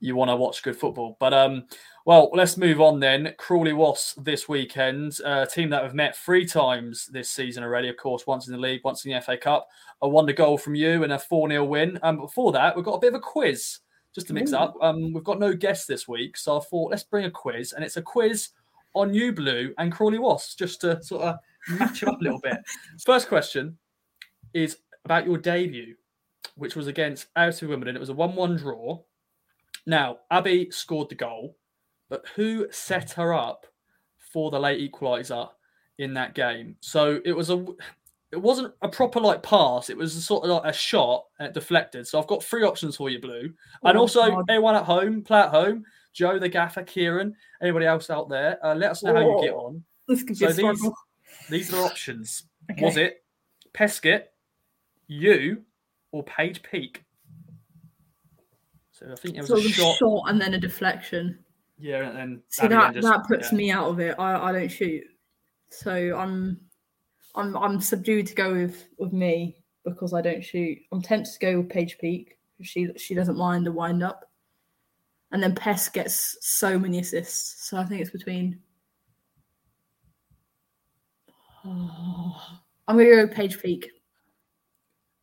you 0.00 0.16
want 0.16 0.30
to 0.30 0.36
watch 0.36 0.62
good 0.62 0.76
football. 0.76 1.16
But 1.20 1.34
um, 1.34 1.64
well, 2.04 2.30
let's 2.32 2.56
move 2.56 2.80
on 2.80 3.00
then. 3.00 3.34
Crawley 3.38 3.72
Wasps 3.72 4.14
this 4.22 4.48
weekend, 4.48 5.18
a 5.24 5.46
team 5.46 5.70
that 5.70 5.82
have 5.82 5.94
met 5.94 6.16
three 6.16 6.46
times 6.46 7.06
this 7.06 7.30
season 7.30 7.62
already. 7.62 7.88
Of 7.88 7.96
course, 7.96 8.26
once 8.26 8.46
in 8.46 8.52
the 8.52 8.58
league, 8.58 8.82
once 8.84 9.04
in 9.04 9.12
the 9.12 9.20
FA 9.20 9.36
Cup. 9.36 9.68
A 10.02 10.08
wonder 10.08 10.32
goal 10.32 10.58
from 10.58 10.74
you 10.74 11.04
and 11.04 11.12
a 11.12 11.18
four 11.18 11.48
0 11.48 11.64
win. 11.64 11.98
Um, 12.02 12.18
before 12.18 12.52
that, 12.52 12.76
we've 12.76 12.84
got 12.84 12.94
a 12.94 13.00
bit 13.00 13.14
of 13.14 13.20
a 13.20 13.20
quiz 13.20 13.80
just 14.14 14.26
to 14.28 14.32
mix 14.32 14.52
Ooh. 14.52 14.56
up. 14.56 14.74
Um, 14.80 15.12
we've 15.12 15.24
got 15.24 15.38
no 15.38 15.52
guests 15.52 15.86
this 15.86 16.08
week, 16.08 16.36
so 16.36 16.58
I 16.58 16.60
thought 16.64 16.90
let's 16.90 17.04
bring 17.04 17.26
a 17.26 17.30
quiz, 17.30 17.72
and 17.72 17.84
it's 17.84 17.96
a 17.96 18.02
quiz 18.02 18.50
on 18.94 19.14
you 19.14 19.32
blue 19.32 19.74
and 19.78 19.92
Crawley 19.92 20.18
Wasps 20.18 20.54
just 20.54 20.80
to 20.80 21.02
sort 21.02 21.22
of 21.22 21.36
match 21.68 22.02
up 22.02 22.20
a 22.20 22.24
little 22.24 22.40
bit. 22.40 22.58
First 23.04 23.28
question 23.28 23.76
is 24.54 24.78
about 25.04 25.26
your 25.26 25.38
debut 25.38 25.94
which 26.56 26.74
was 26.74 26.88
against 26.88 27.28
out 27.36 27.62
of 27.62 27.68
Wimbledon. 27.68 27.94
It 27.96 28.00
was 28.00 28.08
a 28.08 28.14
1 28.14 28.34
1 28.34 28.56
draw. 28.56 29.00
Now, 29.86 30.18
Abby 30.30 30.70
scored 30.70 31.08
the 31.08 31.14
goal, 31.14 31.56
but 32.08 32.24
who 32.34 32.66
set 32.70 33.12
her 33.12 33.32
up 33.32 33.66
for 34.32 34.50
the 34.50 34.58
late 34.58 34.80
equaliser 34.92 35.48
in 35.98 36.14
that 36.14 36.34
game? 36.34 36.76
So 36.80 37.20
it 37.24 37.32
was 37.32 37.50
a. 37.50 37.64
It 38.30 38.36
wasn't 38.42 38.74
a 38.82 38.88
proper 38.88 39.20
like 39.20 39.42
pass. 39.42 39.88
It 39.88 39.96
was 39.96 40.14
a 40.14 40.20
sort 40.20 40.44
of 40.44 40.50
like 40.50 40.70
a 40.70 40.76
shot 40.76 41.24
and 41.38 41.48
it 41.48 41.54
deflected. 41.54 42.06
So 42.06 42.20
I've 42.20 42.26
got 42.26 42.44
three 42.44 42.62
options 42.62 42.94
for 42.96 43.08
you, 43.08 43.20
Blue, 43.20 43.50
and 43.84 43.96
Oh, 43.96 44.00
also 44.02 44.28
God. 44.28 44.44
anyone 44.50 44.74
at 44.74 44.84
home, 44.84 45.22
play 45.22 45.38
at 45.40 45.48
home, 45.48 45.84
Joe 46.12 46.38
the 46.38 46.48
gaffer, 46.48 46.82
Kieran, 46.82 47.34
anybody 47.62 47.86
else 47.86 48.10
out 48.10 48.28
there. 48.28 48.58
Uh, 48.62 48.74
let 48.74 48.90
us 48.90 49.02
know 49.02 49.14
how 49.14 49.20
you 49.20 49.40
get 49.42 49.54
Oh. 49.54 49.66
on. 49.68 49.84
this 50.08 50.20
could 50.24 50.38
be 50.38 50.46
So 50.46 50.48
a 50.48 50.52
these 50.52 50.90
these 51.48 51.72
are 51.74 51.82
options. 51.86 52.42
Okay. 52.70 52.84
Was 52.84 52.96
it 52.98 53.24
Peskett, 53.72 54.24
you, 55.08 55.62
or 56.12 56.22
Paige 56.22 56.62
Peake? 56.62 57.02
So 58.92 59.06
I 59.12 59.14
think 59.16 59.36
it 59.36 59.40
was 59.40 59.48
sort 59.48 59.60
a 59.60 59.66
a 59.66 59.68
shot. 59.68 59.96
shot 59.96 60.22
and 60.28 60.40
then 60.40 60.54
a 60.54 60.58
deflection. 60.58 61.38
Yeah, 61.78 62.08
and 62.08 62.16
then 62.16 62.42
See 62.48 62.62
Abby 62.66 62.74
that 62.74 62.94
just- 62.94 63.06
that 63.06 63.26
puts 63.26 63.52
yeah. 63.52 63.58
me 63.58 63.70
out 63.70 63.88
of 63.88 64.00
it. 64.00 64.14
I, 64.18 64.48
I 64.48 64.52
don't 64.52 64.68
shoot, 64.70 65.04
so 65.70 66.16
I'm 66.16 66.60
I'm 67.34 67.56
I'm 67.56 67.80
subdued 67.80 68.26
to 68.28 68.34
go 68.34 68.52
with 68.54 68.88
with 68.98 69.12
me 69.12 69.56
because 69.84 70.12
I 70.12 70.20
don't 70.20 70.42
shoot. 70.44 70.78
I'm 70.92 71.00
tempted 71.02 71.32
to 71.32 71.38
go 71.38 71.58
with 71.58 71.68
Paige 71.70 71.98
Peake. 71.98 72.36
Because 72.56 72.70
she 72.70 72.88
she 72.96 73.14
doesn't 73.14 73.36
mind 73.36 73.68
a 73.68 73.72
wind 73.72 74.02
up, 74.02 74.28
and 75.30 75.40
then 75.40 75.54
Pest 75.54 75.92
gets 75.92 76.36
so 76.40 76.76
many 76.76 76.98
assists. 76.98 77.68
So 77.68 77.76
I 77.76 77.84
think 77.84 78.00
it's 78.00 78.10
between. 78.10 78.58
I'm 81.64 82.96
gonna 82.96 83.04
go 83.04 83.22
with 83.22 83.32
Paige 83.34 83.60
Peake. 83.62 83.90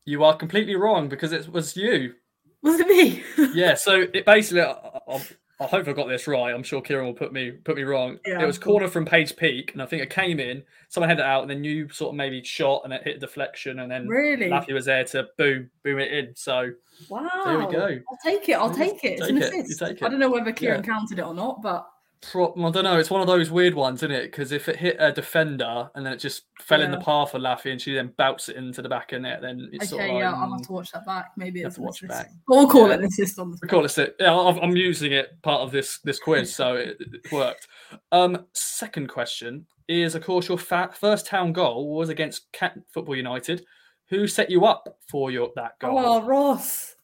You 0.06 0.24
are 0.24 0.36
completely 0.36 0.76
wrong 0.76 1.10
because 1.10 1.32
it 1.32 1.52
was 1.52 1.76
you. 1.76 2.14
Was 2.62 2.80
it 2.80 2.88
me? 2.88 3.24
Yeah, 3.54 3.76
so 3.76 4.06
it 4.14 4.26
basically. 4.26 4.62
I, 4.62 4.72
I, 5.08 5.22
I 5.62 5.66
hope 5.68 5.88
I 5.88 5.94
got 5.94 6.10
this 6.10 6.28
right. 6.28 6.54
I'm 6.54 6.64
sure 6.64 6.82
Kieran 6.82 7.06
will 7.06 7.14
put 7.14 7.32
me 7.32 7.52
put 7.52 7.78
me 7.78 7.84
wrong. 7.84 8.20
Yeah, 8.26 8.42
it 8.42 8.46
was 8.46 8.60
corner 8.60 8.90
from 8.90 9.06
Paige 9.06 9.38
Peake, 9.38 9.72
and 9.72 9.82
I 9.82 9.86
think 9.86 10.02
it 10.02 10.10
came 10.10 10.40
in. 10.40 10.64
Someone 10.90 11.10
had 11.10 11.20
it 11.20 11.26
out, 11.26 11.44
and 11.44 11.50
then 11.50 11.64
you 11.64 11.88
sort 11.90 12.10
of 12.10 12.16
maybe 12.16 12.44
shot, 12.44 12.82
and 12.84 12.92
it 12.92 13.04
hit 13.04 13.22
deflection, 13.22 13.80
and 13.80 13.90
then 13.90 14.08
really? 14.08 14.48
Laffy 14.50 14.74
was 14.74 14.86
there 14.86 15.06
to 15.06 15.28
boom 15.38 15.70
boom 15.84 16.00
it 16.00 16.12
in. 16.12 16.36
So 16.36 16.72
Wow. 17.10 17.30
There 17.46 17.60
we 17.60 17.72
go. 17.72 18.00
I'll 18.12 18.18
take 18.24 18.50
it. 18.50 18.54
I'll 18.54 18.74
take 18.74 19.04
it. 19.06 19.14
It's 19.14 19.22
take 19.22 19.30
an 19.30 19.38
it, 19.38 19.54
you 19.54 19.62
assist. 19.62 19.80
take 19.80 20.04
I 20.04 20.10
don't 20.10 20.20
know 20.20 20.30
whether 20.30 20.52
Kieran 20.52 20.84
Yeah. 20.84 20.94
counted 20.94 21.20
it 21.20 21.26
or 21.26 21.34
not, 21.34 21.62
but 21.62 21.88
Pro- 22.32 22.54
I 22.54 22.72
don't 22.72 22.84
know. 22.84 22.98
It's 22.98 23.10
one 23.10 23.22
of 23.22 23.28
those 23.28 23.52
weird 23.52 23.74
ones, 23.74 24.02
isn't 24.04 24.12
it? 24.12 24.24
Because 24.32 24.52
if 24.52 24.68
it 24.70 24.76
hit 24.78 24.98
a 25.00 25.12
defender 25.12 25.90
and 25.96 26.06
then 26.06 26.14
it 26.14 26.18
just 26.18 26.44
fell 26.62 26.82
in 26.82 26.92
the 26.92 27.00
path 27.00 27.34
of 27.34 27.42
Laffy 27.42 27.72
and 27.72 27.80
she 27.82 27.94
then 27.94 28.14
bouts 28.18 28.50
it 28.50 28.56
into 28.56 28.82
the 28.82 28.90
back 28.90 29.12
of 29.12 29.22
net, 29.22 29.42
then 29.42 29.70
it's 29.72 29.86
okay, 29.86 29.88
sort 29.90 30.02
of 30.04 30.10
like, 30.10 30.20
yeah, 30.22 30.30
I'll 30.34 30.52
have 30.52 30.60
mm, 30.62 30.66
to 30.68 30.72
watch 30.72 30.92
that 30.92 31.06
back. 31.06 31.32
Maybe 31.38 31.62
have 31.62 31.68
it's 31.68 31.76
to 31.76 31.82
watch 31.82 32.04
it 32.04 32.10
assist. 32.10 32.24
back. 32.28 32.32
We'll 32.48 32.68
call 32.70 32.88
Yeah. 32.88 32.94
it 32.96 33.00
an 33.00 33.06
assist 33.06 33.40
on 33.40 33.52
the 33.52 33.58
we 33.62 33.68
call 33.68 33.86
it. 33.86 33.98
it. 33.98 34.16
Yeah, 34.20 34.34
I'm 34.36 34.76
using 34.76 35.12
it 35.12 35.42
part 35.42 35.62
of 35.62 35.72
this 35.72 36.00
this 36.00 36.20
quiz, 36.20 36.54
so 36.54 36.76
it, 36.76 36.98
it 37.00 37.32
worked. 37.32 37.68
Um, 38.12 38.46
second 38.54 39.08
question 39.10 39.66
is, 39.88 40.16
of 40.16 40.24
course, 40.24 40.48
your 40.48 40.58
fa- 40.58 40.92
first 40.94 41.28
town 41.28 41.54
goal 41.54 41.96
was 41.96 42.10
against 42.10 42.52
Cat 42.52 42.78
Football 42.94 43.16
United. 43.16 43.66
Who 44.10 44.28
set 44.28 44.50
you 44.52 44.66
up 44.66 45.00
for 45.10 45.32
your 45.32 45.52
that 45.56 45.80
goal? 45.80 45.98
Oh, 45.98 46.22
Ross. 46.24 46.96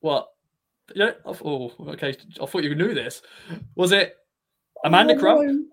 What? 0.00 0.28
Yeah. 0.94 1.12
Oh, 1.24 1.72
okay. 1.88 2.16
I 2.40 2.46
thought 2.46 2.64
you 2.64 2.74
knew 2.74 2.94
this. 2.94 3.20
Was 3.74 3.92
it 3.92 4.14
Amanda 4.84 5.14
oh, 5.14 5.18
Crump? 5.18 5.42
no. 5.42 5.64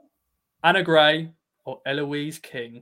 Anna 0.64 0.84
Gray 0.84 1.32
or 1.66 1.82
Eloise 1.86 2.40
King. 2.40 2.82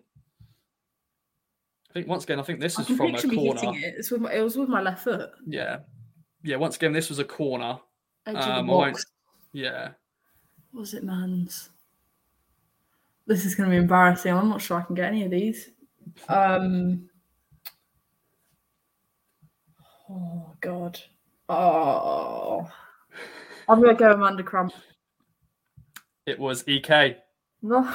I 1.90 1.94
think 1.94 2.08
once 2.08 2.24
again, 2.24 2.40
I 2.40 2.44
think 2.44 2.60
this 2.60 2.80
is 2.80 2.88
from 2.88 3.14
a 3.14 3.22
corner. 3.22 3.60
hitting 3.60 3.76
it. 3.76 3.96
It's 3.98 4.10
with 4.10 4.22
my, 4.22 4.34
it 4.34 4.42
was 4.42 4.58
with 4.58 4.70
my 4.70 4.82
left 4.82 5.04
foot. 5.04 5.30
Yeah, 5.46 5.80
yeah. 6.44 6.56
Once 6.56 6.76
again, 6.76 6.92
this 6.92 7.10
was 7.10 7.20
a 7.20 7.26
corner. 7.26 7.78
Edge 8.26 8.36
Um, 8.36 8.42
I 8.42 8.60
of 8.60 8.66
the 8.66 8.72
box. 8.72 9.06
Yeah, 9.52 9.90
Was 10.74 10.94
it 10.96 11.04
man's? 11.04 11.70
This 13.28 13.46
is 13.46 13.54
going 13.54 13.70
to 13.70 13.76
be 13.76 13.78
embarrassing. 13.78 14.34
I'm 14.34 14.50
not 14.50 14.62
sure 14.62 14.80
I 14.80 14.84
can 14.84 14.96
get 14.96 15.06
any 15.06 15.24
of 15.24 15.32
these. 15.32 15.70
Um. 16.28 17.10
Oh 20.10 20.52
God. 20.62 21.00
Oh. 21.48 22.70
I'm 23.68 23.82
gonna 23.82 23.94
go 23.94 24.12
Amanda 24.12 24.44
Crump. 24.44 24.74
It 26.26 26.40
was 26.40 26.64
Ek. 26.68 27.18
No. 27.62 27.90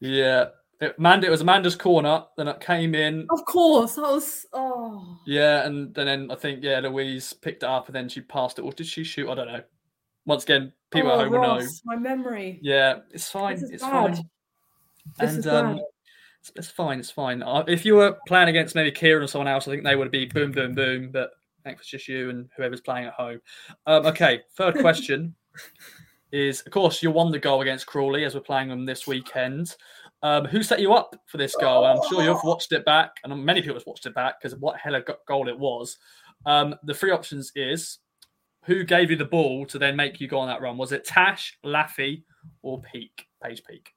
Yeah, 0.00 0.46
it, 0.80 0.94
Amanda. 0.98 1.26
It 1.26 1.30
was 1.30 1.40
Amanda's 1.40 1.76
corner. 1.76 2.24
Then 2.36 2.48
it 2.48 2.60
came 2.60 2.94
in. 2.94 3.26
of 3.30 3.44
course, 3.44 3.94
that 3.94 4.02
was. 4.02 4.46
Oh. 4.52 5.18
Yeah, 5.26 5.66
and 5.66 5.94
then, 5.94 6.06
then 6.06 6.30
I 6.30 6.34
think 6.34 6.62
yeah, 6.62 6.80
Louise 6.80 7.32
picked 7.32 7.62
it 7.62 7.68
up 7.68 7.86
and 7.86 7.94
then 7.94 8.08
she 8.08 8.20
passed 8.20 8.58
it. 8.58 8.62
Or 8.62 8.72
did 8.72 8.86
she 8.86 9.04
shoot? 9.04 9.28
I 9.28 9.34
don't 9.34 9.48
know. 9.48 9.62
Once 10.26 10.44
again, 10.44 10.72
people 10.90 11.10
oh, 11.10 11.14
at 11.14 11.20
home 11.20 11.32
will 11.32 11.42
know. 11.42 11.66
My 11.84 11.96
memory. 11.96 12.58
Yeah, 12.62 12.98
it's 13.12 13.30
fine. 13.30 13.58
It's 13.70 13.82
bad. 13.82 14.16
fine. 14.16 14.30
This 15.18 15.30
and 15.30 15.38
is 15.38 15.46
um, 15.46 15.76
bad. 15.76 15.84
it's, 16.40 16.52
it's 16.56 16.70
fine. 16.70 16.98
It's 16.98 17.10
fine. 17.10 17.42
Uh, 17.42 17.64
if 17.66 17.84
you 17.84 17.96
were 17.96 18.16
playing 18.26 18.48
against 18.48 18.74
maybe 18.74 18.92
Kieran 18.92 19.22
or 19.22 19.26
someone 19.26 19.48
else, 19.48 19.66
I 19.66 19.70
think 19.70 19.84
they 19.84 19.96
would 19.96 20.10
be 20.10 20.26
boom, 20.26 20.52
boom, 20.52 20.74
boom. 20.74 21.10
But 21.10 21.30
thanks, 21.64 21.80
think 21.80 21.80
it's 21.80 21.90
just 21.90 22.08
you 22.08 22.30
and 22.30 22.48
whoever's 22.56 22.80
playing 22.80 23.06
at 23.06 23.14
home. 23.14 23.40
Um, 23.86 24.06
okay, 24.06 24.40
third 24.56 24.78
question 24.78 25.34
is, 26.32 26.60
of 26.62 26.72
course, 26.72 27.02
you 27.02 27.10
won 27.10 27.32
the 27.32 27.38
goal 27.38 27.62
against 27.62 27.86
Crawley 27.86 28.24
as 28.24 28.34
we're 28.34 28.40
playing 28.40 28.68
them 28.68 28.84
this 28.84 29.06
weekend. 29.06 29.76
Um, 30.22 30.44
who 30.44 30.62
set 30.62 30.80
you 30.80 30.92
up 30.92 31.16
for 31.26 31.38
this 31.38 31.56
goal? 31.56 31.84
I'm 31.84 32.00
sure 32.08 32.22
you've 32.22 32.44
watched 32.44 32.72
it 32.72 32.84
back, 32.84 33.16
and 33.24 33.44
many 33.44 33.62
people 33.62 33.76
have 33.76 33.86
watched 33.86 34.06
it 34.06 34.14
back 34.14 34.40
because 34.40 34.58
what 34.58 34.78
hell 34.78 34.94
of 34.94 35.06
go- 35.06 35.16
goal 35.26 35.48
it 35.48 35.58
was. 35.58 35.96
Um, 36.46 36.74
the 36.84 36.94
three 36.94 37.10
options 37.10 37.52
is 37.54 37.98
who 38.64 38.84
gave 38.84 39.10
you 39.10 39.16
the 39.16 39.24
ball 39.24 39.64
to 39.66 39.78
then 39.78 39.96
make 39.96 40.20
you 40.20 40.28
go 40.28 40.38
on 40.38 40.48
that 40.48 40.60
run? 40.60 40.76
Was 40.76 40.92
it 40.92 41.04
Tash, 41.04 41.58
Laffy, 41.64 42.22
or 42.62 42.80
Peake? 42.80 43.26
Paige 43.42 43.62
Peake. 43.64 43.94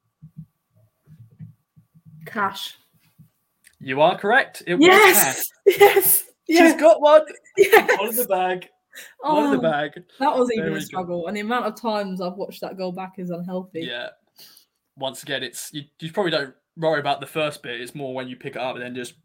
Cash. 2.25 2.77
You 3.79 3.99
are 4.01 4.17
correct. 4.17 4.63
It 4.65 4.77
yes. 4.79 5.15
was 5.15 5.77
Tash. 5.77 5.79
Yes. 5.79 6.23
Yes. 6.45 6.73
She's 6.73 6.81
got 6.81 6.99
one. 6.99 7.21
yes. 7.57 7.97
One 7.97 8.09
in 8.09 8.15
the 8.17 8.25
bag. 8.25 8.67
One 9.21 9.45
in 9.45 9.51
the 9.51 9.57
Oh, 9.57 9.61
bag. 9.61 10.03
That 10.19 10.35
was 10.37 10.51
even 10.51 10.67
a 10.67 10.75
go. 10.75 10.79
struggle, 10.79 11.27
and 11.27 11.35
the 11.37 11.41
amount 11.41 11.65
of 11.65 11.79
times 11.79 12.21
I've 12.21 12.33
watched 12.35 12.61
that 12.61 12.77
go 12.77 12.91
back 12.91 13.13
is 13.17 13.29
unhealthy. 13.29 13.81
Yeah. 13.81 14.09
Once 14.97 15.23
again, 15.23 15.41
it's 15.43 15.71
you, 15.73 15.83
you 15.99 16.11
probably 16.11 16.31
don't 16.31 16.53
worry 16.77 16.99
about 16.99 17.19
the 17.19 17.27
first 17.27 17.63
bit. 17.63 17.81
It's 17.81 17.95
more 17.95 18.13
when 18.13 18.27
you 18.27 18.35
pick 18.35 18.55
it 18.55 18.61
up 18.61 18.75
and 18.75 18.83
then 18.83 18.93
just 18.95 19.15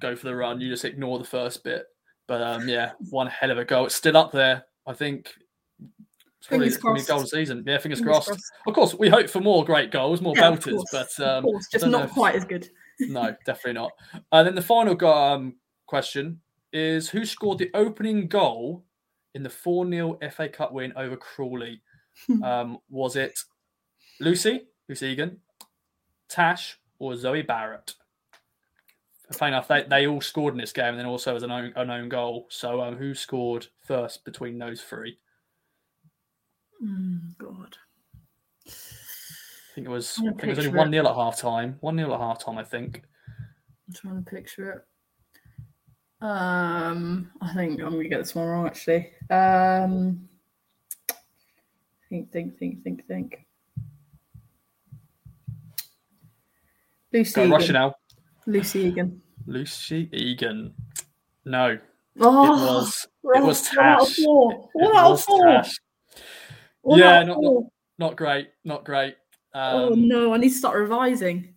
go 0.00 0.16
for 0.16 0.26
the 0.26 0.34
run. 0.34 0.60
You 0.60 0.70
just 0.70 0.84
ignore 0.84 1.18
the 1.18 1.24
first 1.24 1.62
bit. 1.64 1.86
But 2.26 2.40
um, 2.42 2.68
yeah, 2.68 2.92
one 3.10 3.26
hell 3.26 3.50
of 3.50 3.58
a 3.58 3.64
goal. 3.64 3.86
It's 3.86 3.94
still 3.96 4.16
up 4.16 4.32
there. 4.32 4.64
I 4.86 4.94
think. 4.94 5.32
It's 6.38 6.46
probably 6.48 6.70
Fingers 6.70 6.74
it's 6.76 6.82
gonna 6.82 6.94
be 6.94 7.02
a 7.02 7.04
goal 7.04 7.26
season. 7.26 7.64
Yeah, 7.66 7.76
fingers, 7.76 7.98
Fingers 7.98 8.14
crossed. 8.14 8.28
crossed. 8.28 8.52
Of 8.66 8.74
course, 8.74 8.94
we 8.94 9.10
hope 9.10 9.28
for 9.28 9.40
more 9.40 9.62
great 9.62 9.90
goals, 9.90 10.22
more 10.22 10.32
Yeah, 10.34 10.52
belters, 10.52 10.82
but 10.90 11.20
um, 11.20 11.44
just 11.70 11.86
not 11.86 12.04
if- 12.06 12.12
quite 12.12 12.34
as 12.34 12.46
good. 12.46 12.66
no, 13.00 13.36
definitely 13.44 13.74
not. 13.74 13.90
And 14.32 14.46
then 14.46 14.54
the 14.54 14.62
final 14.62 14.94
go- 14.94 15.12
um, 15.12 15.56
question 15.86 16.40
is 16.72 17.10
who 17.10 17.26
scored 17.26 17.58
the 17.58 17.70
opening 17.74 18.26
goal 18.26 18.84
in 19.34 19.42
the 19.42 19.50
4 19.50 19.88
0 19.88 20.18
FA 20.30 20.48
Cup 20.48 20.72
win 20.72 20.92
over 20.96 21.16
Crawley? 21.16 21.82
um, 22.42 22.78
was 22.88 23.16
it 23.16 23.38
Lucy, 24.18 24.66
Lucy 24.88 25.06
Egan, 25.08 25.38
Tash, 26.28 26.78
or 26.98 27.16
Zoe 27.16 27.42
Barrett? 27.42 27.94
Funny 29.32 29.52
enough, 29.52 29.68
they, 29.68 29.84
they 29.88 30.06
all 30.08 30.20
scored 30.20 30.54
in 30.54 30.60
this 30.60 30.72
game 30.72 30.86
and 30.86 30.98
then 30.98 31.06
also 31.06 31.36
as 31.36 31.44
an 31.44 31.52
own, 31.52 31.72
an 31.76 31.88
own 31.88 32.08
goal. 32.08 32.46
So 32.50 32.80
um, 32.80 32.96
who 32.96 33.14
scored 33.14 33.68
first 33.80 34.24
between 34.24 34.58
those 34.58 34.82
three? 34.82 35.18
Mm, 36.84 37.38
God. 37.38 37.76
I 38.66 39.72
think 39.74 39.86
it 39.86 39.90
was, 39.90 40.18
I 40.18 40.22
think 40.32 40.44
it 40.44 40.56
was 40.56 40.66
only 40.66 40.78
1 40.78 40.88
it. 40.88 40.90
0 40.90 41.06
at 41.06 41.14
half 41.14 41.38
time. 41.38 41.76
1 41.80 41.96
0 41.96 42.12
at 42.12 42.20
half 42.20 42.44
time, 42.44 42.58
I 42.58 42.64
think. 42.64 43.02
I'm 43.86 43.94
trying 43.94 44.24
to 44.24 44.30
picture 44.30 44.70
it. 44.72 44.84
Um, 46.22 47.30
I 47.40 47.54
think 47.54 47.80
I'm 47.80 47.92
gonna 47.92 48.08
get 48.08 48.18
this 48.18 48.34
one 48.34 48.46
wrong 48.46 48.66
actually. 48.66 49.10
Um, 49.30 50.28
think, 52.08 52.30
think, 52.30 52.58
think, 52.58 52.82
think, 52.84 53.06
think. 53.06 53.46
Lucy 57.12 57.40
Egan. 57.40 57.50
Russia 57.50 57.72
now. 57.72 57.94
Lucy 58.46 58.80
Egan. 58.80 59.20
Lucy 59.46 60.08
Egan. 60.12 60.74
No, 61.44 61.78
Oh, 62.20 62.44
it 62.44 62.50
was 62.74 63.06
it 63.36 63.42
was 63.42 63.68
One 63.74 63.86
out 63.86 64.02
of 64.02 64.08
Tash. 64.08 64.18
It 64.18 64.96
out 64.96 65.12
of 65.12 65.22
four. 65.22 65.62
Yeah, 66.98 67.20
of 67.22 67.28
not- 67.28 67.64
Not 67.98 68.16
great, 68.16 68.48
not 68.64 68.84
great. 68.84 69.14
oh 69.54 69.92
Um, 69.92 70.06
no, 70.08 70.34
I 70.34 70.36
need 70.38 70.50
to 70.50 70.54
start 70.54 70.76
revising. 70.76 71.54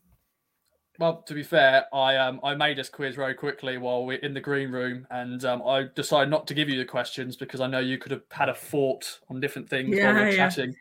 Well, 0.99 1.23
to 1.23 1.33
be 1.33 1.41
fair, 1.41 1.85
I 1.91 2.17
um 2.17 2.39
I 2.43 2.53
made 2.53 2.77
this 2.77 2.87
quiz 2.89 3.15
very 3.15 3.33
quickly 3.33 3.79
while 3.79 4.05
we're 4.05 4.19
in 4.19 4.33
the 4.35 4.39
green 4.39 4.71
room, 4.71 5.07
and 5.09 5.43
um, 5.43 5.63
I 5.65 5.87
decided 5.95 6.29
not 6.29 6.45
to 6.47 6.53
give 6.53 6.69
you 6.69 6.77
the 6.77 6.85
questions 6.85 7.35
because 7.35 7.61
I 7.61 7.67
know 7.67 7.79
you 7.79 7.97
could 7.97 8.11
have 8.11 8.21
had 8.29 8.47
a 8.49 8.53
thought 8.53 9.19
on 9.29 9.39
different 9.39 9.67
things 9.67 9.89
while 9.89 9.97
Yeah, 9.97 10.13
we 10.13 10.19
were 10.21 10.29
yeah. 10.29 10.35
chatting. 10.49 10.75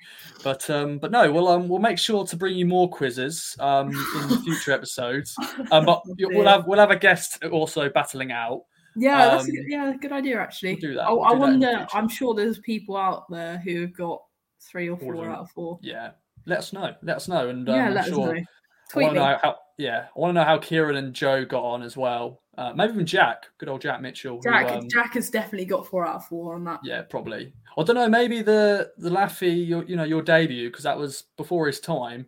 But 0.45 0.69
um, 0.69 0.99
but 0.99 1.13
no, 1.13 1.33
we'll 1.33 1.49
um 1.49 1.67
we'll 1.67 1.79
make 1.81 1.99
sure 1.99 2.27
to 2.27 2.37
bring 2.37 2.57
you 2.57 2.67
more 2.67 2.91
quizzes 2.91 3.57
um 3.59 3.89
in 3.89 4.43
future 4.43 4.73
episodes. 4.73 5.35
Um, 5.71 5.87
but 5.87 6.03
we'll 6.19 6.47
have 6.47 6.67
we'll 6.67 6.79
have 6.79 6.91
a 6.91 6.97
guest 6.97 7.43
also 7.45 7.89
battling 7.89 8.33
out. 8.33 8.63
Yeah, 8.95 9.31
that's 9.31 9.45
a 9.45 9.51
um, 9.51 9.55
good, 9.57 9.65
yeah, 9.67 9.93
good 9.99 10.13
idea 10.13 10.39
actually. 10.39 10.73
we'll 10.73 10.81
do 10.91 10.95
that, 10.97 11.05
I, 11.05 11.13
we'll 11.13 11.23
I 11.23 11.31
do 11.31 11.35
that 11.37 11.41
wonder. 11.41 11.69
future. 11.79 11.87
I'm 11.95 12.09
sure 12.09 12.35
there's 12.35 12.59
people 12.59 12.99
out 12.99 13.25
there 13.31 13.57
who 13.59 13.81
have 13.81 13.97
got 13.97 14.21
three 14.61 14.91
or 14.91 14.99
four 14.99 15.25
out 15.25 15.41
of 15.41 15.51
four. 15.53 15.79
Yeah, 15.83 16.11
let 16.45 16.59
us 16.59 16.75
know. 16.75 16.95
Let 17.03 17.17
us 17.17 17.29
know, 17.29 17.49
and 17.49 17.67
um, 17.69 17.75
yeah, 17.75 17.87
I'm 17.89 17.95
let 17.95 18.05
sure. 18.07 18.29
us 18.29 18.35
know. 18.35 18.45
I 18.93 18.95
Tweet 18.95 19.05
want 19.05 19.15
me. 19.15 19.21
to 19.21 19.25
know 19.25 19.39
how. 19.43 19.57
Yeah, 19.79 20.07
I 20.15 20.21
want 20.21 20.31
to 20.31 20.35
know 20.35 20.45
how 20.45 20.59
Kieran 20.59 20.97
and 20.97 21.15
Joe 21.15 21.45
got 21.45 21.65
on 21.65 21.83
as 21.83 21.97
well. 21.97 22.43
Uh, 22.59 22.73
maybe 22.75 22.93
even 22.93 23.07
Jack, 23.07 23.47
good 23.59 23.69
old 23.71 23.81
Jack 23.81 24.03
Mitchell. 24.03 24.37
who, 24.37 24.43
Jack, 24.43 24.71
um, 24.71 24.89
Jack 24.91 25.15
has 25.15 25.31
definitely 25.31 25.65
got 25.65 25.87
four 25.87 26.07
out 26.07 26.17
of 26.17 26.27
four 26.27 26.55
on 26.55 26.65
that. 26.65 26.81
Yeah, 26.85 27.03
probably. 27.03 27.53
I 27.79 27.83
don't 27.83 27.97
know. 27.97 28.09
Maybe 28.09 28.43
the 28.43 28.93
the 28.99 29.09
Laffy, 29.11 29.67
your 29.67 29.85
you 29.85 29.97
know 29.97 30.05
your 30.05 30.23
debut 30.23 30.69
because 30.69 30.85
that 30.85 30.99
was 30.99 31.25
before 31.37 31.67
his 31.67 31.81
time. 31.81 32.27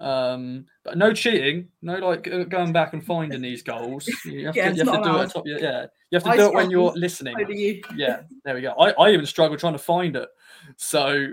Um, 0.00 0.66
but 0.84 0.98
no 0.98 1.12
cheating, 1.12 1.68
no 1.82 1.96
like 1.96 2.28
uh, 2.28 2.44
going 2.44 2.72
back 2.72 2.92
and 2.92 3.04
finding 3.04 3.40
these 3.40 3.62
goals. 3.62 4.08
You 4.24 4.46
have 4.46 4.56
Yeah, 4.56 4.70
to, 4.70 4.76
you 4.76 4.84
have 4.90 5.02
to 5.02 5.10
do 5.10 5.18
it. 5.18 5.30
top, 5.30 5.44
yeah, 5.46 5.56
yeah, 5.60 5.86
you 6.10 6.16
have 6.16 6.24
to 6.24 6.30
I 6.30 6.36
do 6.36 6.46
it 6.46 6.54
when 6.54 6.70
you're 6.70 6.92
listening. 6.92 7.36
You? 7.48 7.82
Yeah, 7.96 8.20
there 8.44 8.54
we 8.54 8.60
go. 8.60 8.72
I, 8.72 8.90
I 8.92 9.10
even 9.10 9.26
struggled 9.26 9.58
trying 9.60 9.72
to 9.74 9.78
find 9.78 10.14
it. 10.16 10.28
So 10.76 11.28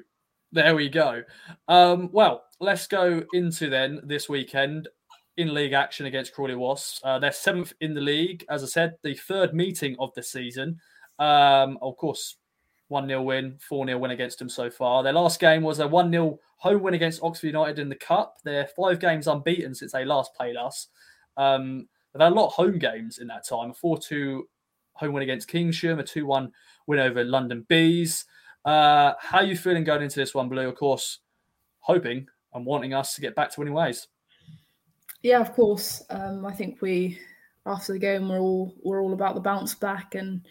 there 0.52 0.76
we 0.76 0.90
go. 0.90 1.24
Um, 1.68 2.10
well, 2.12 2.44
let's 2.62 2.86
go 2.86 3.24
into 3.34 3.70
then 3.70 4.00
this 4.04 4.30
weekend 4.30 4.88
in 5.38 5.54
league 5.54 5.74
action 5.74 6.06
against 6.06 6.34
Crawley 6.34 6.56
Wasps. 6.56 7.02
Uh, 7.04 7.18
they're 7.18 7.32
seventh 7.32 7.74
in 7.82 7.96
the 7.96 8.02
league, 8.02 8.46
as 8.50 8.64
I 8.64 8.68
said, 8.68 8.94
the 9.04 9.16
third 9.16 9.54
meeting 9.54 9.96
of 10.00 10.14
the 10.16 10.22
season. 10.22 10.80
Um, 11.18 11.80
of 11.82 11.98
course, 11.98 12.38
1 12.90 13.08
0 13.08 13.24
win, 13.24 13.58
4 13.68 13.88
0 13.88 13.98
win 13.98 14.12
against 14.12 14.38
them 14.38 14.48
so 14.48 14.70
far. 14.70 15.02
Their 15.02 15.14
last 15.14 15.40
game 15.40 15.64
was 15.64 15.80
a 15.80 15.88
1 15.88 16.12
0 16.12 16.40
home 16.58 16.84
win 16.84 16.94
against 16.94 17.24
Oxford 17.24 17.48
United 17.48 17.80
in 17.80 17.90
the 17.90 17.96
Cup. 17.96 18.36
They're 18.44 18.68
five 18.68 19.00
games 19.00 19.28
unbeaten 19.28 19.74
since 19.74 19.92
they 19.92 20.06
last 20.06 20.36
played 20.36 20.56
us. 20.56 20.88
Um, 21.38 21.88
they've 22.14 22.22
had 22.22 22.32
a 22.32 22.36
lot 22.36 22.48
of 22.48 22.54
home 22.54 22.78
games 22.78 23.18
in 23.18 23.28
that 23.28 23.48
time 23.48 23.72
a 23.72 23.74
4 23.74 23.98
2 23.98 24.48
home 24.94 25.14
win 25.14 25.24
against 25.24 25.50
Kingsham, 25.50 26.00
a 26.00 26.04
2 26.04 26.28
1 26.28 26.52
win 26.86 27.00
over 27.00 27.24
London 27.24 27.66
Bees. 27.68 28.26
Uh, 28.66 29.14
how 29.20 29.40
are 29.40 29.46
you 29.46 29.58
feeling 29.58 29.84
going 29.84 30.04
into 30.04 30.20
this 30.20 30.36
one, 30.36 30.48
Blue? 30.48 30.70
Of 30.70 30.76
course, 30.76 31.20
hoping 31.80 32.28
and 32.54 32.66
wanting 32.66 32.94
us 32.94 33.16
to 33.16 33.22
get 33.22 33.36
back 33.36 33.52
to 33.52 33.60
winning 33.60 33.74
ways. 33.74 34.08
Yeah, 35.22 35.40
of 35.40 35.54
course. 35.54 36.04
Um, 36.10 36.46
I 36.46 36.54
think 36.54 36.82
we 36.82 37.20
after 37.66 37.94
the 37.94 38.00
game 38.00 38.28
we're 38.28 38.40
all 38.40 38.74
we're 38.84 39.02
all 39.02 39.14
about 39.14 39.36
the 39.36 39.42
bounce 39.42 39.76
back 39.76 40.16
and 40.16 40.42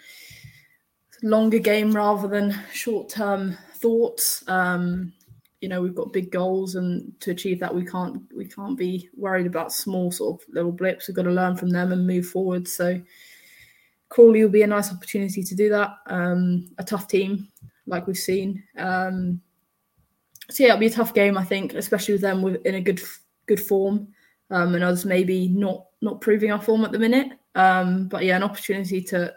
longer 1.22 1.58
game 1.58 1.90
rather 1.92 2.28
than 2.28 2.56
short 2.72 3.08
term 3.08 3.56
thoughts. 3.74 4.44
Um, 4.48 5.12
you 5.60 5.68
know, 5.68 5.82
we've 5.82 5.94
got 5.94 6.12
big 6.12 6.30
goals, 6.30 6.74
and 6.74 7.12
to 7.20 7.32
achieve 7.32 7.60
that, 7.60 7.74
we 7.74 7.84
can't 7.84 8.22
we 8.34 8.46
can't 8.46 8.78
be 8.78 9.08
worried 9.16 9.46
about 9.46 9.72
small 9.72 10.10
sort 10.10 10.40
of 10.40 10.48
little 10.54 10.72
blips. 10.72 11.08
We've 11.08 11.16
got 11.16 11.24
to 11.24 11.30
learn 11.30 11.56
from 11.56 11.70
them 11.70 11.92
and 11.92 12.06
move 12.06 12.26
forward. 12.26 12.66
So 12.66 13.00
Crawley 14.08 14.42
will 14.42 14.50
be 14.50 14.62
a 14.62 14.66
nice 14.66 14.90
opportunity 14.90 15.42
to 15.42 15.54
do 15.54 15.68
that. 15.68 15.90
Um, 16.06 16.68
a 16.78 16.84
tough 16.84 17.08
team, 17.08 17.48
like 17.86 18.06
we've 18.06 18.16
seen. 18.16 18.62
Um, 18.78 19.40
so 20.50 20.64
yeah, 20.64 20.70
it'll 20.70 20.80
be 20.80 20.86
a 20.86 20.90
tough 20.90 21.14
game, 21.14 21.38
I 21.38 21.44
think, 21.44 21.74
especially 21.74 22.14
with 22.14 22.22
them 22.22 22.42
with, 22.42 22.64
in 22.66 22.74
a 22.74 22.80
good 22.80 23.00
good 23.46 23.60
form 23.60 24.08
um, 24.50 24.74
and 24.74 24.84
us 24.84 25.04
maybe 25.04 25.48
not 25.48 25.86
not 26.02 26.20
proving 26.20 26.52
our 26.52 26.60
form 26.60 26.84
at 26.84 26.92
the 26.92 26.98
minute. 26.98 27.32
Um, 27.54 28.08
but 28.08 28.24
yeah, 28.24 28.36
an 28.36 28.42
opportunity 28.42 29.00
to 29.02 29.34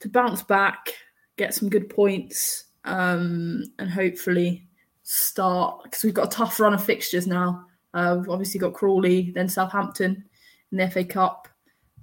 to 0.00 0.08
bounce 0.08 0.42
back, 0.42 0.94
get 1.36 1.54
some 1.54 1.68
good 1.68 1.88
points, 1.88 2.64
um, 2.84 3.64
and 3.78 3.90
hopefully 3.90 4.66
start 5.02 5.82
because 5.84 6.04
we've 6.04 6.14
got 6.14 6.32
a 6.32 6.36
tough 6.36 6.58
run 6.60 6.74
of 6.74 6.84
fixtures 6.84 7.26
now. 7.26 7.66
Uh, 7.92 8.16
we've 8.18 8.30
obviously 8.30 8.60
got 8.60 8.74
Crawley, 8.74 9.32
then 9.32 9.48
Southampton 9.48 10.24
in 10.70 10.78
the 10.78 10.88
FA 10.88 11.04
Cup, 11.04 11.48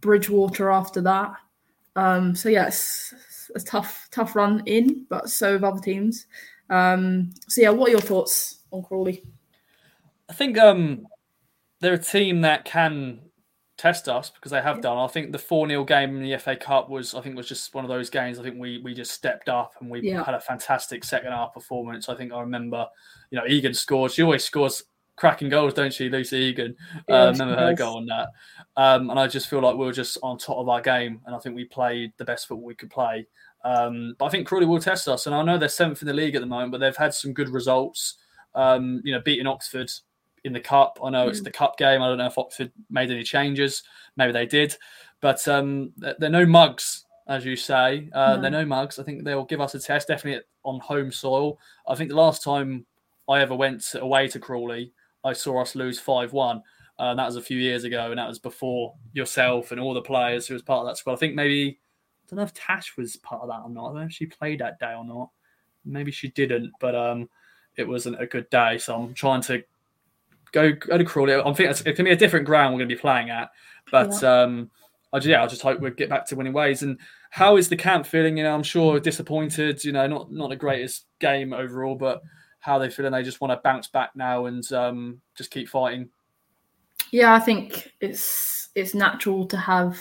Bridgwater 0.01 0.69
after 0.69 1.01
that. 1.01 1.33
Um, 1.95 2.35
so 2.35 2.49
yeah, 2.49 2.67
it's, 2.67 3.13
a 3.55 3.59
tough 3.61 4.09
tough 4.11 4.35
run 4.35 4.61
in, 4.65 5.05
but 5.09 5.29
so 5.29 5.53
have 5.53 5.63
other 5.63 5.79
teams. 5.79 6.27
Um, 6.69 7.33
so 7.47 7.61
yeah, 7.61 7.69
what 7.69 7.89
are 7.89 7.91
your 7.91 8.01
thoughts 8.01 8.59
on 8.71 8.83
Crawley? 8.83 9.23
I 10.29 10.33
think 10.33 10.57
um, 10.57 11.07
they're 11.79 11.93
a 11.93 11.97
team 11.97 12.41
that 12.41 12.65
can 12.65 13.21
test 13.77 14.09
us 14.09 14.29
because 14.31 14.51
they 14.51 14.61
have 14.61 14.81
done. 14.81 14.97
I 14.97 15.07
think 15.07 15.31
the 15.31 15.37
4 15.37 15.69
0 15.69 15.83
game 15.85 16.17
in 16.17 16.23
the 16.23 16.37
FA 16.37 16.55
Cup 16.55 16.89
was, 16.89 17.13
I 17.13 17.21
think, 17.21 17.35
was 17.35 17.47
just 17.47 17.73
one 17.75 17.85
of 17.85 17.89
those 17.89 18.09
games. 18.09 18.39
I 18.39 18.43
think 18.43 18.57
we 18.59 18.79
we 18.79 18.93
just 18.93 19.11
stepped 19.11 19.49
up 19.49 19.73
and 19.79 19.89
we 19.89 20.01
Yeah. 20.01 20.23
had 20.23 20.33
a 20.33 20.39
fantastic 20.39 21.03
second 21.03 21.31
half 21.31 21.53
performance. 21.53 22.09
I 22.09 22.15
think 22.15 22.33
I 22.33 22.41
remember, 22.41 22.87
you 23.29 23.37
know, 23.39 23.45
Egan 23.47 23.73
scored. 23.73 24.11
She 24.11 24.23
always 24.23 24.43
scores 24.43 24.83
cracking 25.15 25.49
goals, 25.49 25.73
don't 25.73 25.93
she, 25.93 26.09
Lucy 26.09 26.37
Egan? 26.37 26.75
Yeah, 27.07 27.23
uh, 27.23 27.31
remember 27.31 27.55
her 27.55 27.73
goal 27.73 27.97
on 27.97 28.05
that. 28.07 28.29
Um, 28.75 29.09
and 29.09 29.19
I 29.19 29.27
just 29.27 29.47
feel 29.47 29.61
like 29.61 29.75
we 29.75 29.85
were 29.85 29.91
just 29.93 30.17
on 30.21 30.37
top 30.37 30.57
of 30.57 30.69
our 30.69 30.81
game, 30.81 31.21
and 31.25 31.35
I 31.35 31.39
think 31.39 31.55
we 31.55 31.65
played 31.65 32.13
the 32.17 32.25
best 32.25 32.47
football 32.47 32.65
we 32.65 32.75
could 32.75 32.91
play. 32.91 33.25
Um, 33.67 34.15
but 34.17 34.25
I 34.25 34.29
think 34.29 34.47
Crawley 34.47 34.65
will 34.65 34.79
test 34.79 35.07
us, 35.07 35.25
and 35.25 35.35
I 35.35 35.41
know 35.41 35.57
they're 35.57 35.67
seventh 35.69 36.01
in 36.01 36.07
the 36.07 36.13
league 36.13 36.35
at 36.35 36.41
the 36.41 36.47
moment, 36.47 36.71
but 36.71 36.79
they've 36.79 36.95
had 36.95 37.13
some 37.13 37.33
good 37.33 37.49
results. 37.49 38.15
Um, 38.55 39.01
you 39.03 39.11
know, 39.13 39.19
beating 39.21 39.45
Oxford 39.47 39.91
in 40.45 40.53
the 40.53 40.59
cup. 40.59 40.99
I 41.03 41.09
know 41.09 41.27
it's 41.27 41.41
Mm. 41.41 41.45
the 41.45 41.51
cup 41.51 41.77
game. 41.77 42.01
I 42.01 42.07
don't 42.07 42.17
know 42.17 42.27
if 42.27 42.37
Oxford 42.37 42.71
made 42.89 43.11
any 43.11 43.23
changes. 43.23 43.83
Maybe 44.15 44.31
they 44.31 44.45
did, 44.45 44.75
but 45.19 45.45
um, 45.47 45.91
they're 45.97 46.29
no 46.29 46.45
mugs, 46.45 47.05
as 47.27 47.45
you 47.45 47.55
say. 47.55 48.09
Uh, 48.13 48.35
No. 48.35 48.41
They're 48.41 48.51
no 48.51 48.65
mugs. 48.65 48.99
I 48.99 49.03
think 49.03 49.23
they'll 49.25 49.43
give 49.45 49.61
us 49.61 49.75
a 49.75 49.79
test, 49.79 50.07
definitely 50.07 50.43
on 50.63 50.79
home 50.79 51.11
soil. 51.11 51.59
I 51.87 51.95
think 51.95 52.09
the 52.09 52.15
last 52.15 52.43
time 52.43 52.85
I 53.27 53.41
ever 53.41 53.55
went 53.55 53.83
away 53.95 54.27
to 54.29 54.39
Crawley, 54.39 54.93
I 55.25 55.33
saw 55.33 55.61
us 55.61 55.75
lose 55.75 55.99
five 55.99 56.31
one. 56.31 56.63
Uh, 56.99 57.11
and 57.11 57.19
that 57.19 57.25
was 57.27 57.35
a 57.35 57.41
few 57.41 57.59
years 57.59 57.83
ago, 57.83 58.09
and 58.09 58.17
that 58.17 58.27
was 58.27 58.39
before 58.39 58.95
yourself 59.13 59.71
and 59.71 59.79
all 59.79 59.93
the 59.93 60.01
players 60.01 60.47
who 60.47 60.53
was 60.55 60.63
part 60.63 60.81
of 60.81 60.87
that 60.87 60.97
squad. 60.97 61.13
I 61.13 61.17
think 61.17 61.35
maybe 61.35 61.79
don't 62.29 62.37
know 62.37 62.43
if 62.43 62.53
Tash 62.53 62.97
was 62.97 63.15
part 63.17 63.41
of 63.41 63.49
that 63.49 63.61
or 63.63 63.69
not. 63.69 63.85
I 63.85 63.87
don't 63.89 63.95
know 63.95 64.05
if 64.07 64.11
she 64.11 64.25
played 64.25 64.59
that 64.59 64.79
day 64.79 64.93
or 64.93 65.05
not. 65.05 65.29
maybe 65.87 66.11
she 66.11 66.29
didn't, 66.29 66.71
but 66.79 66.95
um, 66.95 67.29
it 67.75 67.87
wasn't 67.87 68.21
a 68.21 68.27
good 68.27 68.49
day. 68.49 68.77
So 68.77 68.95
I'm 68.95 69.13
trying 69.13 69.41
to 69.43 69.63
go 70.51 70.71
go 70.71 70.97
to 70.97 71.05
Crawley. 71.05 71.33
I'm 71.33 71.55
thinking 71.55 71.71
it's, 71.71 71.81
it 71.81 71.95
can 71.95 72.05
be 72.05 72.11
a 72.11 72.15
different 72.15 72.45
ground 72.45 72.73
we're 72.73 72.79
going 72.79 72.89
to 72.89 72.95
be 72.95 73.01
playing 73.01 73.29
at, 73.29 73.49
but 73.91 74.13
yeah. 74.21 74.43
um, 74.43 74.69
I 75.13 75.19
just, 75.19 75.29
yeah, 75.29 75.43
I 75.43 75.47
just 75.47 75.61
hope 75.61 75.79
we 75.79 75.89
get 75.91 76.09
back 76.09 76.25
to 76.27 76.35
winning 76.35 76.53
ways. 76.53 76.83
And 76.83 76.99
how 77.29 77.57
is 77.57 77.69
the 77.69 77.77
camp 77.77 78.05
feeling? 78.05 78.37
You 78.37 78.43
know, 78.43 78.53
I'm 78.53 78.63
sure 78.63 78.99
disappointed. 78.99 79.83
You 79.83 79.93
know, 79.93 80.07
not 80.07 80.31
not 80.31 80.49
the 80.49 80.55
greatest 80.55 81.05
game 81.19 81.53
overall, 81.53 81.95
but 81.95 82.21
how 82.59 82.77
they 82.77 82.89
feeling? 82.89 83.13
They 83.13 83.23
just 83.23 83.41
want 83.41 83.51
to 83.51 83.61
bounce 83.63 83.87
back 83.87 84.15
now 84.15 84.45
and 84.45 84.69
um, 84.73 85.21
just 85.35 85.51
keep 85.51 85.69
fighting. 85.69 86.09
Yeah, 87.11 87.33
I 87.33 87.39
think 87.39 87.93
it's 88.01 88.69
it's 88.75 88.93
natural 88.93 89.45
to 89.47 89.57
have 89.57 89.97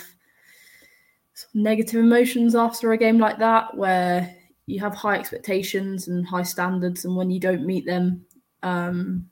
negative 1.53 1.99
emotions 1.99 2.55
after 2.55 2.91
a 2.91 2.97
game 2.97 3.19
like 3.19 3.37
that, 3.39 3.75
where 3.75 4.35
you 4.65 4.79
have 4.79 4.93
high 4.93 5.17
expectations 5.17 6.07
and 6.07 6.25
high 6.25 6.43
standards, 6.43 7.05
and 7.05 7.15
when 7.15 7.29
you 7.29 7.39
don't 7.39 7.65
meet 7.65 7.85
them 7.85 8.25
um, 8.63 9.29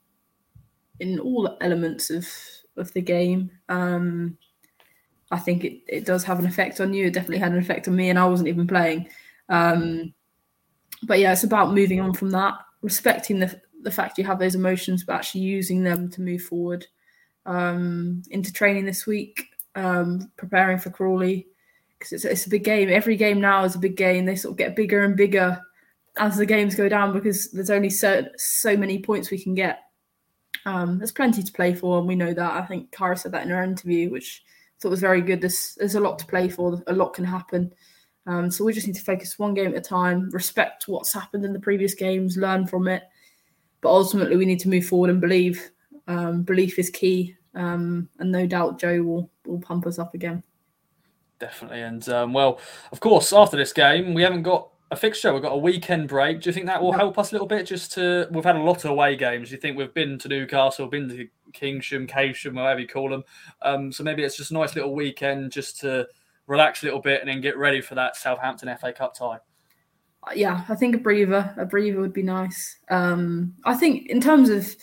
in 0.99 1.19
all 1.19 1.57
elements 1.61 2.09
of 2.09 2.27
of 2.77 2.91
the 2.93 3.01
game, 3.01 3.51
um, 3.69 4.37
I 5.31 5.39
think 5.39 5.63
it, 5.63 5.81
it 5.87 6.05
does 6.05 6.23
have 6.25 6.39
an 6.39 6.45
effect 6.45 6.79
on 6.81 6.93
you. 6.93 7.07
It 7.07 7.13
definitely 7.13 7.39
had 7.39 7.51
an 7.51 7.59
effect 7.59 7.87
on 7.87 7.95
me, 7.95 8.09
and 8.09 8.19
I 8.19 8.25
wasn't 8.25 8.49
even 8.49 8.67
playing. 8.67 9.07
Um, 9.49 10.13
but 11.03 11.19
yeah, 11.19 11.33
it's 11.33 11.43
about 11.43 11.73
moving 11.73 11.99
on 12.01 12.13
from 12.13 12.31
that, 12.31 12.55
respecting 12.81 13.39
the 13.39 13.61
the 13.81 13.91
fact 13.91 14.17
you 14.17 14.23
have 14.23 14.39
those 14.39 14.55
emotions, 14.55 15.03
but 15.03 15.15
actually 15.15 15.41
using 15.41 15.83
them 15.83 16.09
to 16.09 16.21
move 16.21 16.41
forward 16.41 16.87
um, 17.45 18.23
into 18.31 18.51
training 18.51 18.85
this 18.85 19.05
week, 19.05 19.49
um, 19.75 20.31
preparing 20.37 20.79
for 20.79 20.89
Crawley 20.89 21.47
because 22.05 22.23
it's, 22.23 22.31
it's 22.31 22.45
a 22.45 22.49
big 22.49 22.63
game. 22.63 22.89
Every 22.89 23.15
game 23.15 23.41
now 23.41 23.63
is 23.63 23.75
a 23.75 23.79
big 23.79 23.97
game. 23.97 24.25
They 24.25 24.35
sort 24.35 24.53
of 24.53 24.57
get 24.57 24.75
bigger 24.75 25.03
and 25.03 25.15
bigger 25.15 25.61
as 26.17 26.37
the 26.37 26.45
games 26.45 26.75
go 26.75 26.87
down 26.87 27.13
because 27.13 27.51
there's 27.51 27.69
only 27.69 27.89
so 27.89 28.25
so 28.37 28.77
many 28.77 28.99
points 28.99 29.31
we 29.31 29.41
can 29.41 29.55
get. 29.55 29.79
Um, 30.65 30.97
there's 30.97 31.11
plenty 31.11 31.43
to 31.43 31.51
play 31.51 31.73
for, 31.73 31.99
and 31.99 32.07
we 32.07 32.15
know 32.15 32.33
that. 32.33 32.53
I 32.53 32.65
think 32.65 32.91
Kara 32.91 33.17
said 33.17 33.31
that 33.33 33.43
in 33.43 33.49
her 33.49 33.63
interview, 33.63 34.09
which 34.09 34.43
I 34.47 34.75
thought 34.81 34.89
was 34.89 35.01
very 35.01 35.21
good. 35.21 35.41
There's 35.41 35.75
there's 35.77 35.95
a 35.95 35.99
lot 35.99 36.19
to 36.19 36.25
play 36.25 36.49
for. 36.49 36.81
A 36.87 36.93
lot 36.93 37.13
can 37.13 37.25
happen. 37.25 37.73
Um, 38.27 38.49
so 38.49 38.63
we 38.63 38.73
just 38.73 38.87
need 38.87 38.95
to 38.95 39.03
focus 39.03 39.37
one 39.37 39.53
game 39.53 39.71
at 39.71 39.77
a 39.77 39.81
time, 39.81 40.31
respect 40.31 40.87
what's 40.87 41.13
happened 41.13 41.45
in 41.45 41.53
the 41.53 41.59
previous 41.59 41.93
games, 41.93 42.37
learn 42.37 42.65
from 42.65 42.87
it. 42.87 43.03
But 43.81 43.89
ultimately, 43.89 44.35
we 44.35 44.47
need 44.47 44.59
to 44.61 44.69
move 44.69 44.85
forward 44.85 45.11
and 45.11 45.21
believe. 45.21 45.71
Um, 46.07 46.43
belief 46.43 46.79
is 46.79 46.89
key, 46.89 47.35
um, 47.55 48.09
and 48.19 48.31
no 48.31 48.47
doubt 48.47 48.79
Joe 48.79 49.01
will 49.01 49.31
will 49.45 49.59
pump 49.59 49.85
us 49.85 49.99
up 49.99 50.13
again. 50.13 50.43
Definitely, 51.39 51.81
and 51.81 52.07
um, 52.09 52.33
well, 52.33 52.59
of 52.91 52.99
course, 52.99 53.33
after 53.33 53.57
this 53.57 53.73
game, 53.73 54.13
we 54.13 54.21
haven't 54.21 54.43
got 54.43 54.69
a 54.91 54.95
fixture. 54.95 55.33
We've 55.33 55.41
got 55.41 55.51
a 55.51 55.57
weekend 55.57 56.07
break. 56.07 56.41
Do 56.41 56.49
you 56.49 56.53
think 56.53 56.67
that 56.67 56.81
will 56.81 56.93
help 56.93 57.17
us 57.17 57.31
a 57.31 57.35
little 57.35 57.47
bit? 57.47 57.65
Just 57.65 57.91
to 57.93 58.27
we've 58.31 58.43
had 58.43 58.55
a 58.55 58.63
lot 58.63 58.85
of 58.85 58.91
away 58.91 59.15
games. 59.15 59.49
Do 59.49 59.55
you 59.55 59.61
think 59.61 59.77
we've 59.77 59.93
been 59.93 60.17
to 60.19 60.29
Newcastle, 60.29 60.87
been 60.87 61.09
to 61.09 61.27
Kingsham, 61.53 62.07
Casham, 62.07 62.53
whatever 62.53 62.79
you 62.79 62.87
call 62.87 63.09
them? 63.09 63.23
Um, 63.61 63.91
so 63.91 64.03
maybe 64.03 64.23
it's 64.23 64.37
just 64.37 64.51
a 64.51 64.53
nice 64.53 64.75
little 64.75 64.93
weekend 64.93 65.51
just 65.51 65.79
to 65.81 66.07
relax 66.47 66.83
a 66.83 66.85
little 66.85 67.01
bit 67.01 67.21
and 67.21 67.29
then 67.29 67.41
get 67.41 67.57
ready 67.57 67.81
for 67.81 67.95
that 67.95 68.15
Southampton 68.15 68.75
FA 68.77 68.93
Cup 68.93 69.13
tie. 69.13 69.39
Yeah, 70.33 70.63
I 70.69 70.75
think 70.75 70.95
a 70.95 70.99
breather, 70.99 71.53
a 71.57 71.65
breather 71.65 71.99
would 71.99 72.13
be 72.13 72.23
nice. 72.23 72.79
Um, 72.89 73.53
I 73.63 73.75
think 73.75 74.07
in 74.07 74.19
terms 74.19 74.49
of 74.49 74.75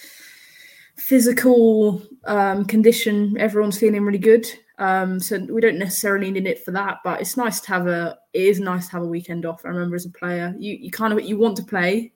physical 0.96 2.02
um, 2.24 2.64
condition, 2.64 3.36
everyone's 3.38 3.78
feeling 3.78 4.04
really 4.04 4.18
good. 4.18 4.46
Um, 4.82 5.20
so 5.20 5.38
we 5.38 5.60
don't 5.60 5.78
necessarily 5.78 6.32
need 6.32 6.48
it 6.48 6.64
for 6.64 6.72
that, 6.72 6.98
but 7.04 7.20
it's 7.20 7.36
nice 7.36 7.60
to 7.60 7.68
have 7.68 7.86
a. 7.86 8.18
It 8.32 8.42
is 8.42 8.58
nice 8.58 8.86
to 8.86 8.92
have 8.94 9.02
a 9.04 9.06
weekend 9.06 9.46
off. 9.46 9.64
I 9.64 9.68
remember 9.68 9.94
as 9.94 10.06
a 10.06 10.10
player, 10.10 10.56
you 10.58 10.74
you 10.74 10.90
kind 10.90 11.12
of 11.12 11.22
you 11.22 11.38
want 11.38 11.56
to 11.58 11.62
play, 11.62 12.12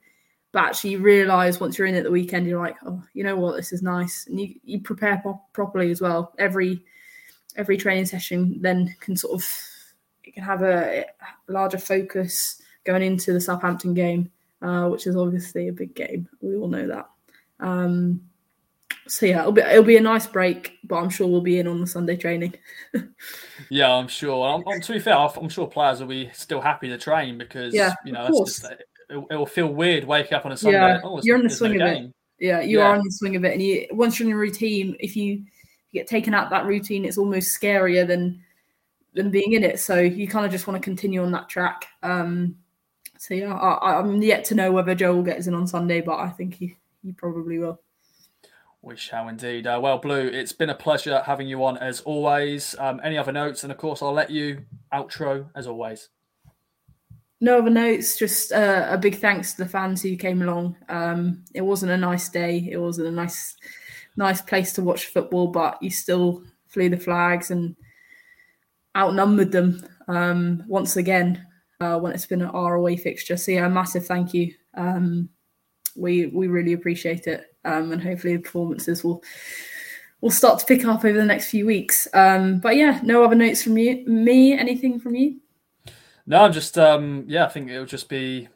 but 0.50 0.64
actually 0.64 0.90
you 0.90 0.98
realise 0.98 1.60
once 1.60 1.78
you're 1.78 1.86
in 1.86 1.94
at 1.94 2.02
the 2.02 2.10
weekend, 2.10 2.48
you're 2.48 2.60
like, 2.60 2.74
oh, 2.84 3.00
you 3.14 3.22
know 3.22 3.36
what, 3.36 3.54
this 3.54 3.72
is 3.72 3.82
nice, 3.82 4.26
and 4.26 4.40
you 4.40 4.56
you 4.64 4.80
prepare 4.80 5.20
po- 5.22 5.40
properly 5.52 5.92
as 5.92 6.00
well. 6.00 6.34
Every 6.40 6.82
every 7.54 7.76
training 7.76 8.06
session 8.06 8.60
then 8.60 8.96
can 8.98 9.16
sort 9.16 9.40
of 9.40 9.48
it 10.24 10.34
can 10.34 10.42
have 10.42 10.62
a, 10.62 11.02
a 11.02 11.52
larger 11.52 11.78
focus 11.78 12.60
going 12.82 13.02
into 13.04 13.32
the 13.32 13.40
Southampton 13.40 13.94
game, 13.94 14.28
uh, 14.60 14.88
which 14.88 15.06
is 15.06 15.14
obviously 15.14 15.68
a 15.68 15.72
big 15.72 15.94
game. 15.94 16.28
We 16.40 16.56
all 16.56 16.66
know 16.66 16.88
that. 16.88 17.08
Um, 17.60 18.22
so 19.06 19.26
yeah, 19.26 19.40
it'll 19.40 19.52
be 19.52 19.62
it'll 19.62 19.84
be 19.84 19.96
a 19.96 20.00
nice 20.00 20.26
break, 20.26 20.78
but 20.84 20.96
I'm 20.96 21.10
sure 21.10 21.26
we'll 21.26 21.40
be 21.40 21.58
in 21.58 21.66
on 21.66 21.80
the 21.80 21.86
Sunday 21.86 22.16
training. 22.16 22.54
yeah, 23.70 23.92
I'm 23.92 24.08
sure. 24.08 24.46
I'm, 24.46 24.64
I'm, 24.66 24.80
to 24.80 24.92
be 24.92 24.98
fair, 24.98 25.16
I'm 25.16 25.48
sure 25.48 25.66
players 25.66 26.00
will 26.00 26.08
be 26.08 26.30
still 26.32 26.60
happy 26.60 26.88
to 26.88 26.98
train 26.98 27.38
because 27.38 27.74
yeah, 27.74 27.94
you 28.04 28.12
know 28.12 28.28
just, 28.28 28.64
it, 29.08 29.30
will 29.30 29.46
feel 29.46 29.68
weird 29.68 30.04
waking 30.04 30.34
up 30.34 30.46
on 30.46 30.52
a 30.52 30.56
Sunday. 30.56 30.78
Yeah, 30.78 31.00
oh, 31.04 31.20
you're 31.22 31.36
in 31.36 31.44
the 31.44 31.50
swing 31.50 31.78
no 31.78 31.86
of 31.86 31.92
game. 31.92 32.04
it. 32.06 32.46
Yeah, 32.46 32.60
you 32.60 32.78
yeah. 32.78 32.86
are 32.86 32.96
in 32.96 33.02
the 33.02 33.10
swing 33.10 33.36
of 33.36 33.44
it, 33.44 33.52
and 33.52 33.62
you 33.62 33.86
once 33.92 34.18
you're 34.18 34.28
in 34.28 34.34
a 34.34 34.38
routine, 34.38 34.96
if 35.00 35.16
you 35.16 35.44
get 35.92 36.06
taken 36.06 36.34
out 36.34 36.50
that 36.50 36.66
routine, 36.66 37.04
it's 37.04 37.18
almost 37.18 37.58
scarier 37.58 38.06
than 38.06 38.42
than 39.14 39.30
being 39.30 39.52
in 39.52 39.64
it. 39.64 39.80
So 39.80 39.98
you 39.98 40.28
kind 40.28 40.44
of 40.44 40.52
just 40.52 40.66
want 40.66 40.80
to 40.80 40.84
continue 40.84 41.22
on 41.22 41.32
that 41.32 41.48
track. 41.48 41.86
Um, 42.02 42.56
so 43.18 43.34
yeah, 43.34 43.54
I, 43.54 43.98
am 43.98 44.20
yet 44.22 44.44
to 44.46 44.54
know 44.54 44.72
whether 44.72 44.94
Joe 44.94 45.14
will 45.14 45.22
get 45.22 45.38
us 45.38 45.46
in 45.46 45.54
on 45.54 45.66
Sunday, 45.66 46.00
but 46.00 46.18
I 46.18 46.28
think 46.28 46.54
he 46.54 46.76
he 47.02 47.12
probably 47.12 47.58
will. 47.58 47.80
We 48.86 48.96
shall 48.96 49.26
indeed. 49.26 49.66
Uh, 49.66 49.80
well, 49.82 49.98
Blue, 49.98 50.28
it's 50.28 50.52
been 50.52 50.70
a 50.70 50.74
pleasure 50.74 51.20
having 51.26 51.48
you 51.48 51.64
on 51.64 51.76
as 51.78 52.02
always. 52.02 52.76
Um, 52.78 53.00
any 53.02 53.18
other 53.18 53.32
notes? 53.32 53.64
And 53.64 53.72
of 53.72 53.78
course, 53.78 54.00
I'll 54.00 54.12
let 54.12 54.30
you 54.30 54.62
outro 54.94 55.48
as 55.56 55.66
always. 55.66 56.08
No 57.40 57.58
other 57.58 57.68
notes. 57.68 58.16
Just 58.16 58.52
uh, 58.52 58.86
a 58.88 58.96
big 58.96 59.16
thanks 59.16 59.54
to 59.54 59.64
the 59.64 59.68
fans 59.68 60.02
who 60.02 60.14
came 60.16 60.40
along. 60.40 60.76
Um, 60.88 61.42
it 61.52 61.62
wasn't 61.62 61.90
a 61.90 61.96
nice 61.96 62.28
day. 62.28 62.68
It 62.70 62.76
wasn't 62.76 63.08
a 63.08 63.10
nice, 63.10 63.56
nice 64.16 64.40
place 64.40 64.72
to 64.74 64.82
watch 64.82 65.06
football, 65.06 65.48
but 65.48 65.82
you 65.82 65.90
still 65.90 66.44
flew 66.68 66.88
the 66.88 66.96
flags 66.96 67.50
and 67.50 67.74
outnumbered 68.96 69.50
them 69.50 69.84
um, 70.06 70.62
once 70.68 70.96
again 70.96 71.44
uh, 71.80 71.98
when 71.98 72.12
it's 72.12 72.26
been 72.26 72.42
an 72.42 72.52
ROA 72.52 72.96
fixture. 72.96 73.36
So 73.36 73.50
yeah, 73.50 73.66
a 73.66 73.68
massive 73.68 74.06
thank 74.06 74.32
you. 74.32 74.54
Um, 74.74 75.28
we 75.96 76.26
we 76.26 76.46
really 76.46 76.72
appreciate 76.72 77.26
it 77.26 77.54
um, 77.64 77.92
and 77.92 78.02
hopefully 78.02 78.36
the 78.36 78.42
performances 78.42 79.04
will 79.04 79.22
will 80.20 80.30
start 80.30 80.58
to 80.58 80.66
pick 80.66 80.84
up 80.84 81.04
over 81.04 81.18
the 81.18 81.24
next 81.24 81.50
few 81.50 81.66
weeks. 81.66 82.08
Um, 82.14 82.58
but 82.58 82.76
yeah, 82.76 83.00
no 83.02 83.24
other 83.24 83.34
notes 83.34 83.62
from 83.62 83.76
you. 83.76 84.04
Me, 84.06 84.52
anything 84.54 84.98
from 84.98 85.14
you? 85.14 85.40
No, 86.26 86.42
I'm 86.42 86.52
just 86.52 86.78
um, 86.78 87.24
yeah. 87.28 87.44
I 87.44 87.48
think 87.48 87.70
it'll 87.70 87.86
just 87.86 88.08
be. 88.08 88.48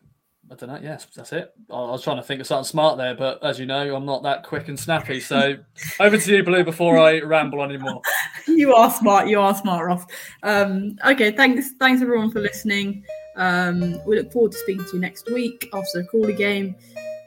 I 0.51 0.57
don't 0.57 0.69
know. 0.69 0.81
Yes, 0.83 1.07
that's 1.15 1.33
it. 1.33 1.55
I 1.71 1.75
was 1.75 2.03
trying 2.03 2.17
to 2.17 2.25
think 2.25 2.41
of 2.41 2.47
something 2.49 2.65
smart 2.65 2.99
there, 2.99 3.15
but 3.15 3.41
as 3.45 3.61
you 3.61 3.67
know, 3.67 3.95
I'm 3.95 4.05
not 4.05 4.25
that 4.25 4.43
quick 4.43 4.67
and 4.67 4.79
snappy. 4.79 5.21
So 5.21 5.55
over 6.01 6.19
to 6.19 6.37
you, 6.37 6.43
Blue, 6.43 6.65
before 6.65 6.99
I 6.99 7.21
ramble 7.21 7.63
anymore. 7.63 8.03
you 8.49 8.75
are 8.75 8.91
smart. 8.91 9.29
You 9.29 9.41
are 9.41 9.55
smart, 9.55 9.87
Ross. 9.87 10.05
Um, 10.43 10.99
okay, 11.07 11.31
thanks. 11.31 11.71
Thanks 11.79 12.03
everyone 12.03 12.33
for 12.33 12.41
listening. 12.41 13.05
Um, 13.37 14.05
we 14.05 14.17
look 14.17 14.33
forward 14.33 14.51
to 14.53 14.59
speaking 14.59 14.85
to 14.87 14.95
you 14.95 15.01
next 15.01 15.31
week 15.31 15.71
after 15.73 16.03
the 16.03 16.09
Crawley 16.09 16.35
game. 16.35 16.75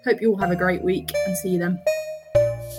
Hope 0.06 0.22
you 0.22 0.32
all 0.32 0.38
have 0.38 0.52
a 0.52 0.56
great 0.56 0.84
week 0.84 1.14
and 1.28 1.38
see 1.38 1.50
you 1.50 1.60
then. 1.60 1.80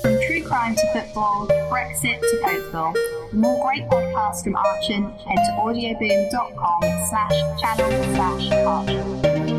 From 0.02 0.18
true 0.26 0.42
crime 0.44 0.74
to 0.74 0.92
football, 0.92 1.46
Brexit 1.70 2.20
to 2.20 2.40
Cokeville. 2.44 2.94
For 3.30 3.36
more 3.36 3.66
great 3.66 3.88
podcasts 3.88 4.44
from 4.44 4.56
Archon, 4.56 5.10
head 5.12 5.36
to 5.36 5.52
audioboom.com 5.58 6.82
slash 7.08 7.60
channel 7.60 8.14
slash 8.14 8.50
Archon. 8.52 9.53